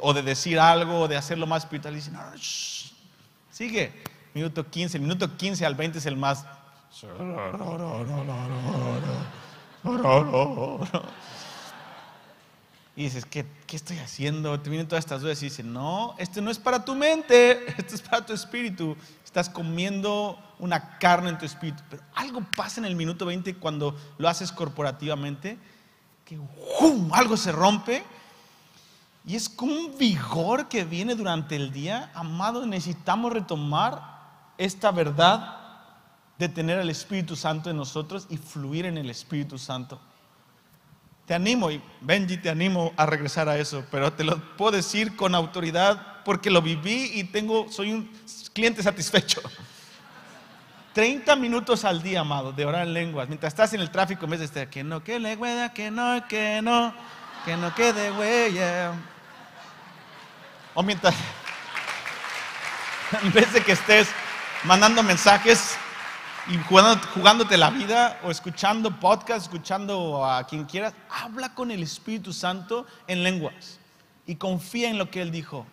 [0.00, 1.92] o de decir algo, o de hacerlo más espiritual.
[1.92, 2.22] Y dices, no,
[3.50, 4.02] sigue.
[4.32, 6.46] Minuto 15, minuto 15 al 20 es el más.
[12.96, 14.58] Y dices, ¿qué, ¿qué, estoy haciendo?
[14.58, 17.94] Te vienen todas estas dudas y dices, no, esto no es para tu mente, esto
[17.94, 18.96] es para tu espíritu.
[19.24, 21.82] Estás comiendo una carne en tu espíritu.
[21.90, 25.58] Pero algo pasa en el minuto 20 cuando lo haces corporativamente,
[26.24, 26.40] que
[27.12, 28.02] algo se rompe.
[29.24, 32.10] Y es como un vigor que viene durante el día.
[32.14, 34.18] Amado, necesitamos retomar
[34.56, 35.67] esta verdad
[36.38, 40.00] de tener al Espíritu Santo en nosotros y fluir en el Espíritu Santo.
[41.26, 45.14] Te animo, y Benji, te animo a regresar a eso, pero te lo puedo decir
[45.14, 48.10] con autoridad porque lo viví y tengo, soy un
[48.54, 49.42] cliente satisfecho.
[50.94, 53.28] 30 minutos al día, amado, de orar en lenguas.
[53.28, 56.26] Mientras estás en el tráfico, en vez de estar, que no quede huella, que no,
[56.28, 56.94] que no,
[57.44, 58.92] que no quede huella.
[60.74, 61.14] O mientras,
[63.22, 64.08] en vez de que estés
[64.64, 65.76] mandando mensajes
[66.48, 71.82] y jugando- jugándote la vida o escuchando podcast, escuchando a quien quieras, habla con el
[71.82, 73.78] Espíritu Santo en lenguas
[74.26, 75.66] y confía en lo que Él dijo.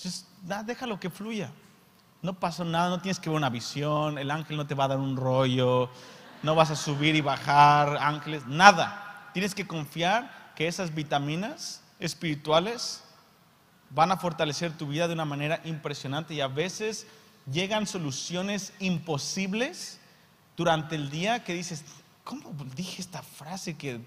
[0.00, 1.50] Just, da- déjalo que fluya.
[2.22, 4.88] No pasa nada, no tienes que ver una visión, el ángel no te va a
[4.88, 5.88] dar un rollo,
[6.42, 9.28] no vas a subir y bajar ángeles, nada.
[9.32, 13.02] Tienes que confiar que esas vitaminas espirituales
[13.90, 17.06] van a fortalecer tu vida de una manera impresionante y a veces
[17.52, 19.98] llegan soluciones imposibles
[20.56, 21.84] durante el día que dices,
[22.24, 24.00] ¿cómo dije esta frase que...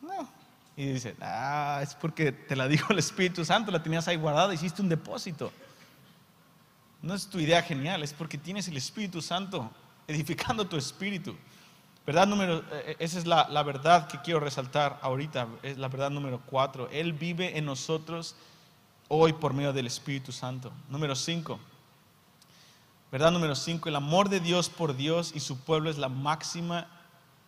[0.00, 0.28] No.
[0.76, 4.52] Y dice, ah, es porque te la dijo el Espíritu Santo, la tenías ahí guardada,
[4.52, 5.52] hiciste un depósito.
[7.02, 9.70] No es tu idea genial, es porque tienes el Espíritu Santo
[10.06, 11.36] edificando tu espíritu.
[12.06, 16.10] Verdad número, eh, esa es la, la verdad que quiero resaltar ahorita, es la verdad
[16.10, 16.88] número cuatro.
[16.90, 18.36] Él vive en nosotros
[19.08, 20.72] hoy por medio del Espíritu Santo.
[20.88, 21.58] Número cinco.
[23.16, 26.86] Verdad número cinco, el amor de Dios por Dios y su pueblo es la máxima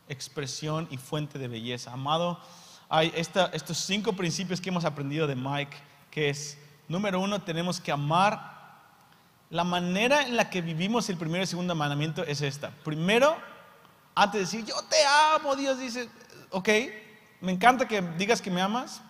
[0.09, 1.93] expresión y fuente de belleza.
[1.93, 2.41] Amado,
[2.89, 5.77] hay estos cinco principios que hemos aprendido de Mike,
[6.11, 6.57] que es,
[6.89, 8.81] número uno, tenemos que amar.
[9.51, 12.71] La manera en la que vivimos el primero y segundo mandamiento es esta.
[12.83, 13.37] Primero,
[14.15, 14.97] antes de decir, yo te
[15.37, 16.09] amo, Dios dice,
[16.49, 16.69] ok,
[17.43, 19.03] me encanta que digas que me amas,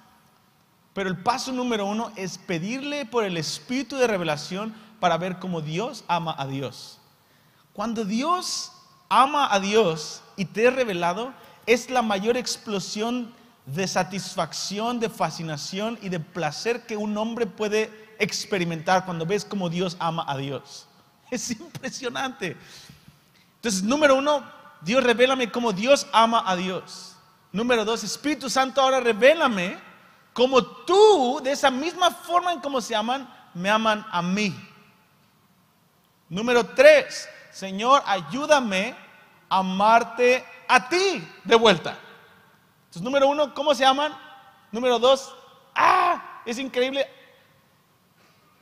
[0.92, 5.60] pero el paso número uno es pedirle por el espíritu de revelación para ver cómo
[5.60, 6.98] Dios ama a Dios.
[7.72, 8.72] Cuando Dios
[9.08, 11.32] ama a Dios y te es revelado,
[11.66, 13.32] es la mayor explosión
[13.66, 19.68] de satisfacción, de fascinación y de placer que un hombre puede experimentar cuando ves cómo
[19.68, 20.86] Dios ama a Dios.
[21.30, 22.56] Es impresionante.
[23.56, 24.42] Entonces, número uno,
[24.80, 27.16] Dios revélame cómo Dios ama a Dios.
[27.52, 29.76] Número dos, Espíritu Santo, ahora revélame
[30.32, 34.54] cómo tú, de esa misma forma en cómo se aman, me aman a mí.
[36.28, 38.94] Número tres, Señor, ayúdame
[39.48, 41.98] a amarte a ti de vuelta.
[42.80, 44.12] Entonces, número uno, ¿cómo se aman?
[44.70, 45.34] Número dos,
[45.74, 47.08] ah, es increíble.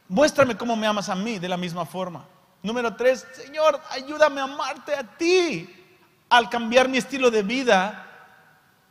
[0.08, 2.24] Muéstrame cómo me amas a mí de la misma forma.
[2.62, 5.68] Número tres, Señor, ayúdame a amarte a ti
[6.28, 8.02] al cambiar mi estilo de vida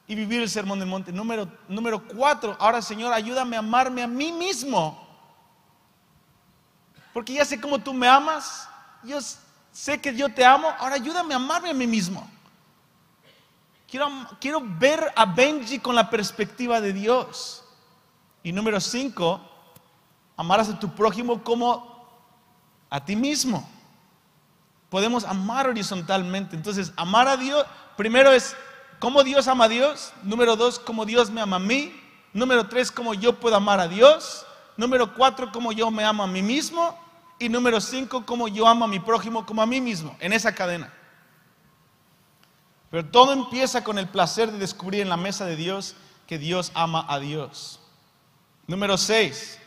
[0.08, 1.12] y vivir el sermón del monte.
[1.12, 5.05] Número, número cuatro, ahora Señor, ayúdame a amarme a mí mismo.
[7.16, 8.68] Porque ya sé cómo tú me amas,
[9.02, 9.18] yo
[9.72, 12.30] sé que yo te amo, ahora ayúdame a amarme a mí mismo.
[13.90, 14.10] Quiero,
[14.42, 17.64] quiero ver a Benji con la perspectiva de Dios.
[18.44, 19.40] Y número cinco,
[20.36, 22.06] amarás a tu prójimo como
[22.90, 23.66] a ti mismo.
[24.90, 26.58] Podemos amar horizontalmente.
[26.58, 28.58] Entonces, amar a Dios, primero es
[29.00, 30.12] cómo Dios ama a Dios.
[30.22, 31.98] Número dos, cómo Dios me ama a mí.
[32.34, 34.46] Número tres, cómo yo puedo amar a Dios.
[34.76, 37.05] Número cuatro, cómo yo me amo a mí mismo.
[37.38, 40.56] Y número cinco, cómo yo amo a mi prójimo como a mí mismo, en esa
[40.56, 40.92] cadena.
[42.90, 45.96] Pero todo empieza con el placer de descubrir en la mesa de Dios
[46.28, 47.82] que Dios ama a Dios.
[48.68, 49.60] Número seis,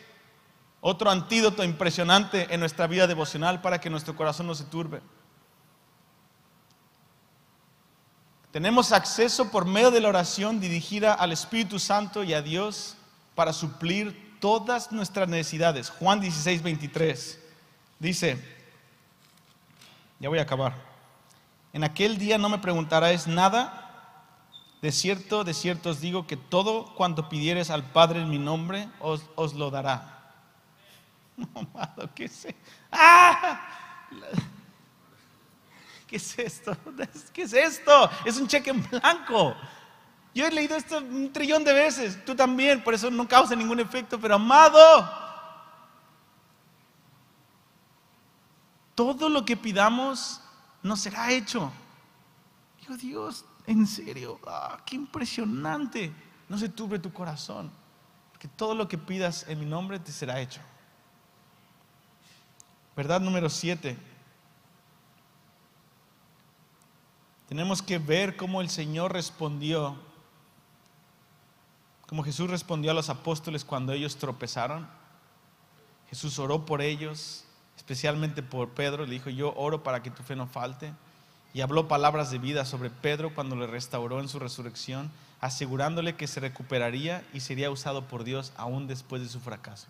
[0.81, 5.01] otro antídoto impresionante en nuestra vida devocional para que nuestro corazón no se turbe.
[8.51, 12.95] Tenemos acceso por medio de la oración dirigida al Espíritu Santo y a Dios
[13.35, 15.91] para suplir todas nuestras necesidades.
[15.91, 17.39] Juan 16, 23
[17.99, 18.37] dice,
[20.19, 20.73] ya voy a acabar.
[21.73, 23.85] En aquel día no me preguntaréis nada.
[24.81, 28.89] De cierto, de cierto os digo que todo cuanto pidieres al Padre en mi nombre
[28.99, 30.15] os, os lo dará.
[31.39, 32.55] No, amado, ¿qué es, e-
[32.91, 33.61] ¡Ah!
[36.05, 36.75] ¿Qué es esto?
[37.33, 38.09] ¿Qué es esto?
[38.25, 39.55] Es un cheque en blanco.
[40.33, 43.79] Yo he leído esto un trillón de veces, tú también, por eso no causa ningún
[43.79, 44.79] efecto, pero amado,
[48.99, 50.41] todo lo que pidamos
[50.83, 51.71] nos será hecho.
[52.81, 56.13] Digo, Dios, en serio, ah, qué impresionante.
[56.49, 57.71] No se turbe tu corazón,
[58.31, 60.59] porque todo lo que pidas en mi nombre te será hecho.
[62.93, 63.95] Verdad número siete.
[67.47, 69.95] Tenemos que ver cómo el Señor respondió,
[72.05, 74.89] como Jesús respondió a los apóstoles cuando ellos tropezaron.
[76.09, 77.45] Jesús oró por ellos,
[77.89, 80.93] especialmente por Pedro, le dijo, yo oro para que tu fe no falte.
[81.55, 85.09] Y habló palabras de vida sobre Pedro cuando le restauró en su resurrección,
[85.41, 89.87] asegurándole que se recuperaría y sería usado por Dios aún después de su fracaso.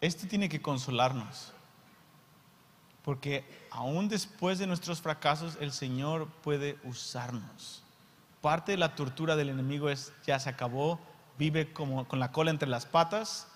[0.00, 1.52] Esto tiene que consolarnos,
[3.04, 7.84] porque aún después de nuestros fracasos el Señor puede usarnos.
[8.40, 10.98] Parte de la tortura del enemigo es, ya se acabó,
[11.38, 13.46] vive como con la cola entre las patas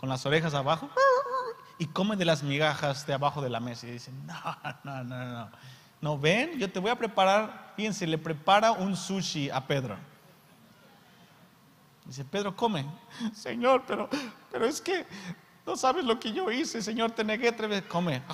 [0.00, 0.88] con las orejas abajo
[1.76, 3.86] y come de las migajas de abajo de la mesa.
[3.86, 4.34] Y dice, no,
[4.82, 5.50] no, no, no.
[6.00, 9.98] No, ven, yo te voy a preparar, fíjense, le prepara un sushi a Pedro.
[12.06, 12.86] Dice, Pedro, come.
[13.34, 14.08] Señor, pero,
[14.50, 15.06] pero es que
[15.66, 17.86] no sabes lo que yo hice, Señor, te negué tres veces.
[17.86, 18.22] Come.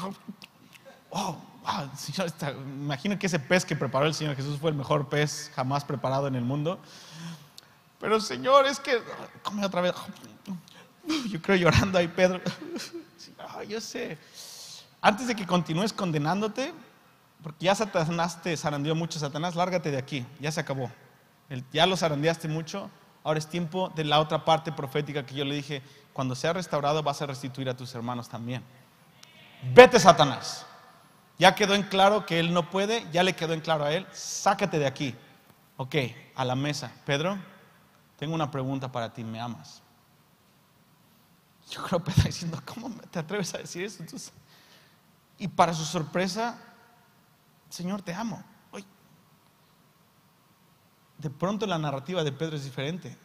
[1.08, 2.30] Oh, wow, señor,
[2.66, 6.26] imagino que ese pez que preparó el Señor Jesús fue el mejor pez jamás preparado
[6.26, 6.80] en el mundo.
[8.00, 9.00] Pero Señor, es que,
[9.42, 9.94] come otra vez.
[11.30, 12.40] Yo creo llorando ahí, Pedro.
[13.68, 14.18] yo sé.
[15.00, 16.72] Antes de que continúes condenándote,
[17.42, 20.90] porque ya Satanás te zarandeó mucho, Satanás, lárgate de aquí, ya se acabó.
[21.72, 22.90] ya lo zarandeaste mucho,
[23.22, 25.82] ahora es tiempo de la otra parte profética que yo le dije,
[26.12, 28.62] cuando sea restaurado vas a restituir a tus hermanos también.
[29.74, 30.66] Vete, Satanás.
[31.38, 34.06] Ya quedó en claro que él no puede, ya le quedó en claro a él,
[34.12, 35.14] sácate de aquí.
[35.76, 35.94] Ok,
[36.34, 36.90] a la mesa.
[37.04, 37.38] Pedro,
[38.18, 39.82] tengo una pregunta para ti, ¿me amas?
[41.70, 44.04] Yo creo que está diciendo, ¿cómo te atreves a decir eso?
[45.38, 46.58] y para su sorpresa,
[47.68, 48.42] Señor, te amo.
[51.18, 53.16] De pronto la narrativa de Pedro es diferente.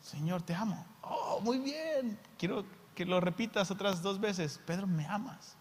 [0.00, 0.84] Señor, te amo.
[1.02, 2.18] Oh, muy bien.
[2.38, 4.60] Quiero que lo repitas otras dos veces.
[4.66, 5.56] Pedro, ¿me amas?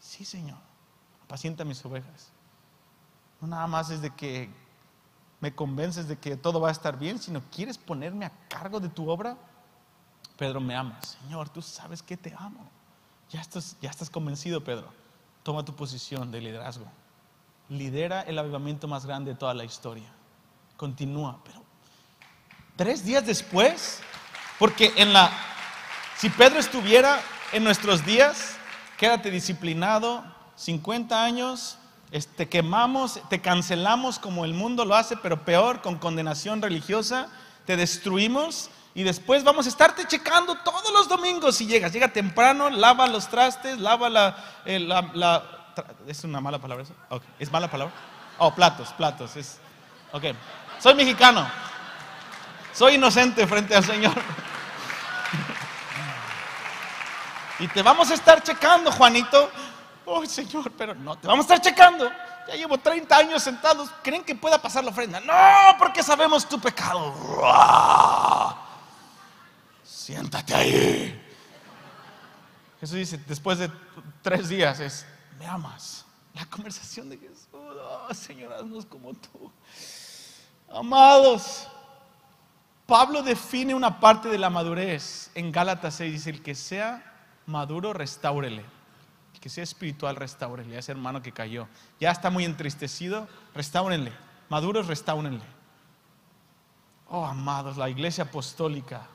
[0.00, 0.58] Sí, Señor.
[1.24, 2.32] Apacienta mis ovejas.
[3.40, 4.50] No nada más es de que
[5.40, 8.88] me convences de que todo va a estar bien, sino quieres ponerme a cargo de
[8.88, 9.38] tu obra.
[10.40, 11.18] Pedro, me amas.
[11.20, 12.66] Señor, tú sabes que te amo.
[13.30, 14.90] Ya estás, ya estás convencido, Pedro.
[15.42, 16.86] Toma tu posición de liderazgo.
[17.68, 20.10] Lidera el avivamiento más grande de toda la historia.
[20.78, 21.62] Continúa, pero
[22.74, 24.00] tres días después,
[24.58, 25.30] porque en la,
[26.16, 27.20] si Pedro estuviera
[27.52, 28.56] en nuestros días,
[28.96, 30.24] quédate disciplinado,
[30.56, 31.76] 50 años,
[32.38, 37.28] te quemamos, te cancelamos como el mundo lo hace, pero peor, con condenación religiosa,
[37.66, 41.92] te destruimos y después vamos a estarte checando todos los domingos si llegas.
[41.92, 44.36] Llega temprano, lava los trastes, lava la...
[44.64, 44.88] Eh,
[46.06, 46.94] ¿Es una mala palabra eso?
[47.38, 47.94] ¿Es mala palabra?
[48.38, 49.36] Oh, platos, platos.
[49.36, 49.58] Es,
[50.12, 50.24] ok.
[50.80, 51.48] Soy mexicano.
[52.72, 54.14] Soy inocente frente al Señor.
[57.60, 59.50] y te vamos a estar checando, Juanito.
[60.04, 62.10] Oh, Señor, pero no, te vamos a estar checando.
[62.48, 63.88] Ya llevo 30 años sentados.
[64.02, 65.20] ¿Creen que pueda pasar la ofrenda?
[65.20, 67.14] No, porque sabemos tu pecado.
[70.10, 71.22] Siéntate ahí.
[72.80, 73.70] Jesús dice, después de
[74.22, 75.06] tres días es,
[75.38, 76.04] me amas.
[76.34, 79.52] La conversación de Jesús, oh, Señor, haznos como tú.
[80.68, 81.68] Amados,
[82.86, 87.92] Pablo define una parte de la madurez en Gálatas 6, dice, el que sea maduro,
[87.92, 88.64] restáurele.
[89.34, 90.76] El que sea espiritual, restáurele.
[90.76, 91.68] Ese hermano que cayó,
[92.00, 94.12] ya está muy entristecido, restáurenle.
[94.48, 95.44] Maduros, restáurenle.
[97.06, 99.06] Oh, amados, la iglesia apostólica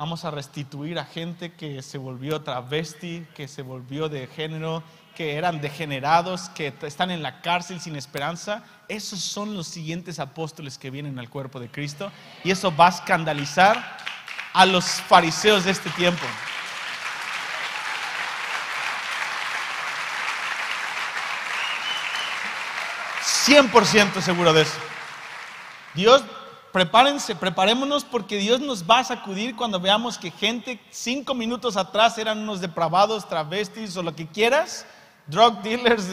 [0.00, 4.82] Vamos a restituir a gente que se volvió travesti, que se volvió de género,
[5.14, 8.64] que eran degenerados, que están en la cárcel sin esperanza.
[8.88, 12.10] Esos son los siguientes apóstoles que vienen al cuerpo de Cristo.
[12.44, 13.98] Y eso va a escandalizar
[14.54, 16.24] a los fariseos de este tiempo.
[23.44, 24.78] ¿100% seguro de eso?
[25.92, 26.24] Dios
[26.72, 32.18] prepárense, preparémonos porque Dios nos va a sacudir cuando veamos que gente cinco minutos atrás
[32.18, 34.86] eran unos depravados, travestis o lo que quieras,
[35.26, 36.06] drug dealers,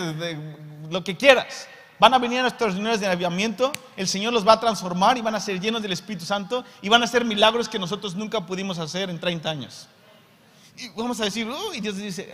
[0.89, 1.67] lo que quieras.
[1.99, 5.21] Van a venir a nuestras reuniones de avivamiento, el Señor los va a transformar y
[5.21, 8.45] van a ser llenos del Espíritu Santo y van a hacer milagros que nosotros nunca
[8.45, 9.87] pudimos hacer en 30 años.
[10.77, 12.31] Y vamos a decir, y Dios dice,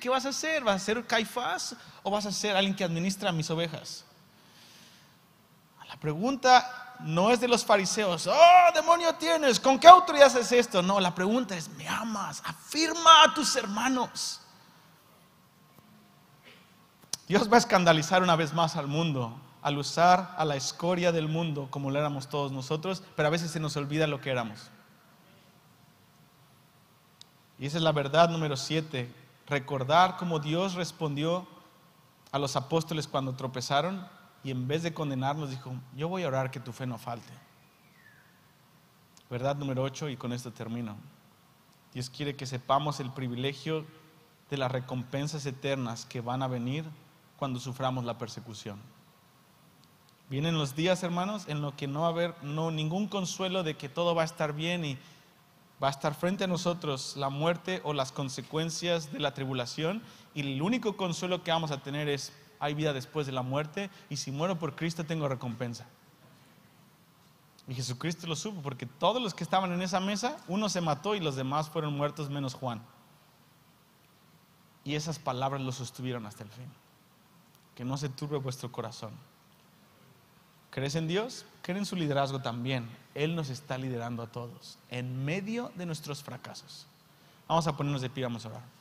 [0.00, 0.64] ¿qué vas a hacer?
[0.64, 4.04] ¿Vas a ser Caifás o vas a ser alguien que administra mis ovejas?
[5.88, 10.82] La pregunta no es de los fariseos, oh, demonio tienes, ¿con qué autoridad haces esto?
[10.82, 12.42] No, la pregunta es, ¿me amas?
[12.44, 14.40] Afirma a tus hermanos.
[17.26, 21.28] Dios va a escandalizar una vez más al mundo al usar a la escoria del
[21.28, 24.70] mundo como lo éramos todos nosotros, pero a veces se nos olvida lo que éramos.
[27.58, 29.12] Y esa es la verdad número siete,
[29.46, 31.46] recordar cómo Dios respondió
[32.32, 34.08] a los apóstoles cuando tropezaron
[34.42, 37.32] y en vez de condenarnos dijo, yo voy a orar que tu fe no falte.
[39.28, 40.96] Verdad número 8 y con esto termino.
[41.92, 43.84] Dios quiere que sepamos el privilegio
[44.48, 46.84] de las recompensas eternas que van a venir
[47.36, 48.80] cuando suframos la persecución.
[50.28, 53.76] Vienen los días, hermanos, en los que no va a haber no, ningún consuelo de
[53.76, 54.98] que todo va a estar bien y
[55.82, 60.02] va a estar frente a nosotros la muerte o las consecuencias de la tribulación
[60.34, 63.90] y el único consuelo que vamos a tener es hay vida después de la muerte
[64.10, 65.86] y si muero por Cristo tengo recompensa.
[67.66, 71.14] Y Jesucristo lo supo, porque todos los que estaban en esa mesa, uno se mató
[71.14, 72.82] y los demás fueron muertos menos Juan.
[74.84, 76.66] Y esas palabras lo sostuvieron hasta el fin.
[77.74, 79.12] Que no se turbe vuestro corazón.
[80.70, 81.46] ¿Crees en Dios?
[81.62, 82.88] Cree en su liderazgo también.
[83.14, 86.86] Él nos está liderando a todos, en medio de nuestros fracasos.
[87.48, 88.79] Vamos a ponernos de pie, vamos a orar.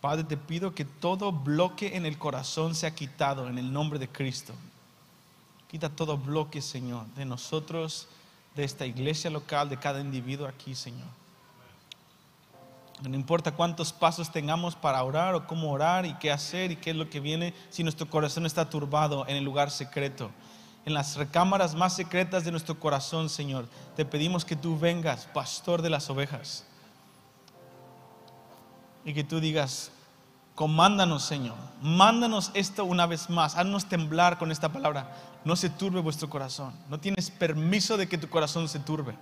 [0.00, 4.08] Padre, te pido que todo bloque en el corazón sea quitado en el nombre de
[4.08, 4.54] Cristo.
[5.68, 8.08] Quita todo bloque, Señor, de nosotros,
[8.56, 11.06] de esta iglesia local, de cada individuo aquí, Señor.
[13.02, 16.90] No importa cuántos pasos tengamos para orar o cómo orar y qué hacer y qué
[16.90, 20.30] es lo que viene, si nuestro corazón está turbado en el lugar secreto,
[20.86, 23.66] en las recámaras más secretas de nuestro corazón, Señor,
[23.96, 26.64] te pedimos que tú vengas, pastor de las ovejas
[29.04, 29.90] y que tú digas,
[30.54, 36.00] comándanos Señor, mándanos esto una vez más, haznos temblar con esta palabra, no se turbe
[36.00, 39.14] vuestro corazón, no tienes permiso de que tu corazón se turbe.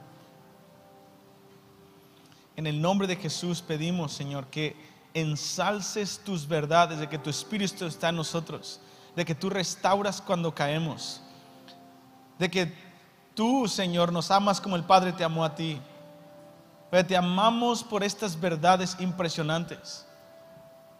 [2.56, 4.74] En el nombre de Jesús pedimos, Señor, que
[5.14, 8.80] ensalces tus verdades, de que tu Espíritu está en nosotros,
[9.14, 11.22] de que tú restauras cuando caemos,
[12.38, 12.74] de que
[13.34, 15.80] tú, Señor, nos amas como el Padre te amó a ti.
[16.90, 20.06] Te amamos por estas verdades impresionantes.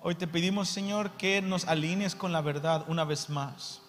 [0.02, 3.80] Hoy te pedimos, Señor, que nos alinees con la verdad una vez más.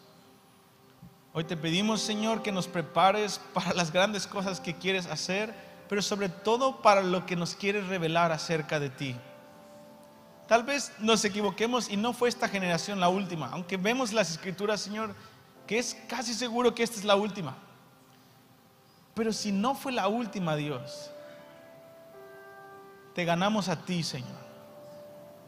[1.33, 5.53] Hoy te pedimos, Señor, que nos prepares para las grandes cosas que quieres hacer,
[5.89, 9.15] pero sobre todo para lo que nos quieres revelar acerca de ti.
[10.47, 14.79] Tal vez nos equivoquemos y no fue esta generación la última, aunque vemos las escrituras,
[14.81, 15.13] Señor,
[15.67, 17.57] que es casi seguro que esta es la última.
[19.13, 21.11] Pero si no fue la última, Dios,
[23.13, 24.39] te ganamos a ti, Señor.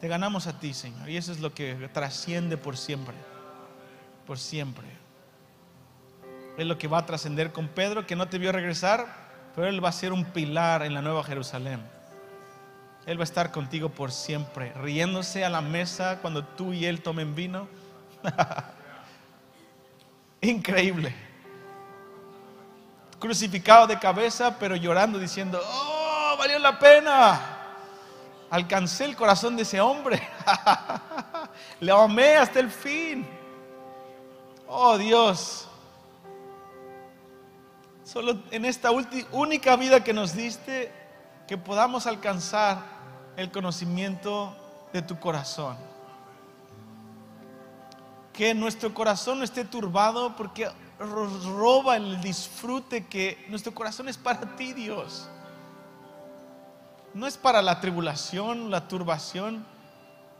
[0.00, 1.08] Te ganamos a ti, Señor.
[1.08, 3.14] Y eso es lo que trasciende por siempre.
[4.26, 4.86] Por siempre.
[6.58, 9.06] Es lo que va a trascender con Pedro, que no te vio regresar,
[9.54, 11.80] pero él va a ser un pilar en la nueva Jerusalén.
[13.06, 17.02] Él va a estar contigo por siempre, riéndose a la mesa cuando tú y él
[17.02, 17.68] tomen vino.
[20.40, 21.14] Increíble.
[23.18, 25.91] Crucificado de cabeza, pero llorando, diciendo, oh,
[26.42, 27.40] valió la pena
[28.50, 30.20] alcancé el corazón de ese hombre.
[31.80, 33.24] Le amé hasta el fin.
[34.66, 35.68] Oh Dios.
[38.02, 38.90] Solo en esta
[39.30, 40.92] única vida que nos diste,
[41.46, 42.82] que podamos alcanzar
[43.36, 44.52] el conocimiento
[44.92, 45.76] de tu corazón.
[48.32, 54.56] Que nuestro corazón no esté turbado porque roba el disfrute que nuestro corazón es para
[54.56, 55.28] ti, Dios
[57.14, 59.64] no es para la tribulación, la turbación.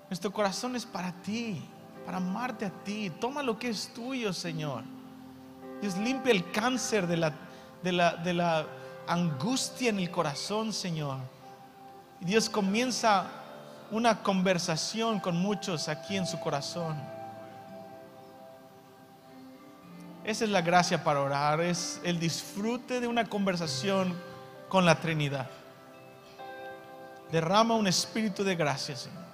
[0.09, 1.63] Nuestro corazón es para ti,
[2.05, 3.11] para amarte a ti.
[3.21, 4.85] Toma lo que es tuyo, Señor.
[5.81, 7.33] Dios limpia el cáncer de la,
[7.83, 8.67] de la, de la
[9.07, 11.19] angustia en el corazón, Señor.
[12.21, 13.27] Y Dios comienza
[13.91, 16.97] una conversación con muchos aquí en su corazón.
[20.25, 24.17] Esa es la gracia para orar, es el disfrute de una conversación
[24.69, 25.49] con la Trinidad.
[27.33, 29.25] Derrama un espíritu de gracia, Señor.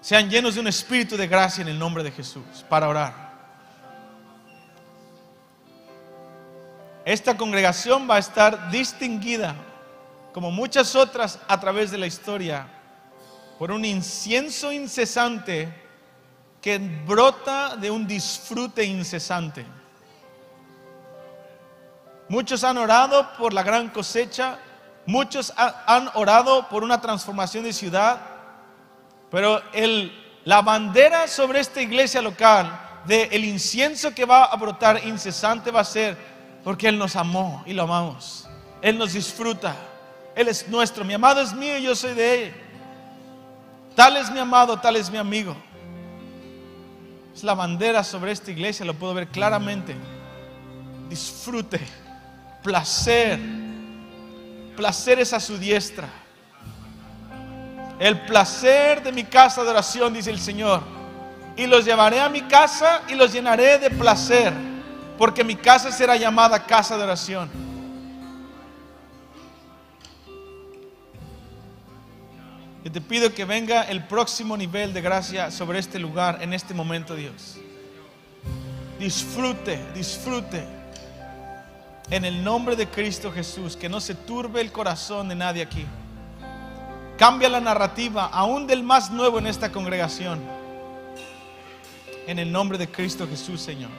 [0.00, 3.30] Sean llenos de un espíritu de gracia en el nombre de Jesús para orar.
[7.04, 9.54] Esta congregación va a estar distinguida,
[10.32, 12.66] como muchas otras a través de la historia,
[13.58, 15.70] por un incienso incesante
[16.62, 19.66] que brota de un disfrute incesante.
[22.30, 24.58] Muchos han orado por la gran cosecha,
[25.10, 28.20] Muchos han orado por una transformación de ciudad,
[29.28, 30.12] pero el,
[30.44, 35.80] la bandera sobre esta iglesia local de el incienso que va a brotar incesante va
[35.80, 36.16] a ser
[36.62, 38.48] porque Él nos amó y lo amamos.
[38.80, 39.74] Él nos disfruta.
[40.36, 41.04] Él es nuestro.
[41.04, 42.54] Mi amado es mío y yo soy de Él.
[43.96, 45.56] Tal es mi amado, tal es mi amigo.
[47.34, 49.96] Es la bandera sobre esta iglesia, lo puedo ver claramente.
[51.08, 51.80] Disfrute,
[52.62, 53.59] placer
[54.80, 56.08] placeres a su diestra.
[57.98, 60.80] El placer de mi casa de oración, dice el Señor.
[61.54, 64.54] Y los llevaré a mi casa y los llenaré de placer,
[65.18, 67.50] porque mi casa será llamada casa de oración.
[72.82, 76.72] Y te pido que venga el próximo nivel de gracia sobre este lugar en este
[76.72, 77.58] momento, Dios.
[78.98, 80.79] Disfrute, disfrute
[82.10, 85.86] en el nombre de Cristo Jesús, que no se turbe el corazón de nadie aquí.
[87.16, 90.40] Cambia la narrativa, aún del más nuevo en esta congregación.
[92.26, 93.90] En el nombre de Cristo Jesús, Señor.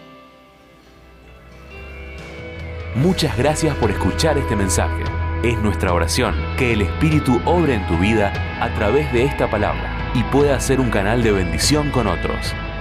[2.95, 5.03] Muchas gracias por escuchar este mensaje.
[5.43, 10.11] Es nuestra oración que el Espíritu obre en tu vida a través de esta palabra
[10.13, 12.53] y pueda ser un canal de bendición con otros.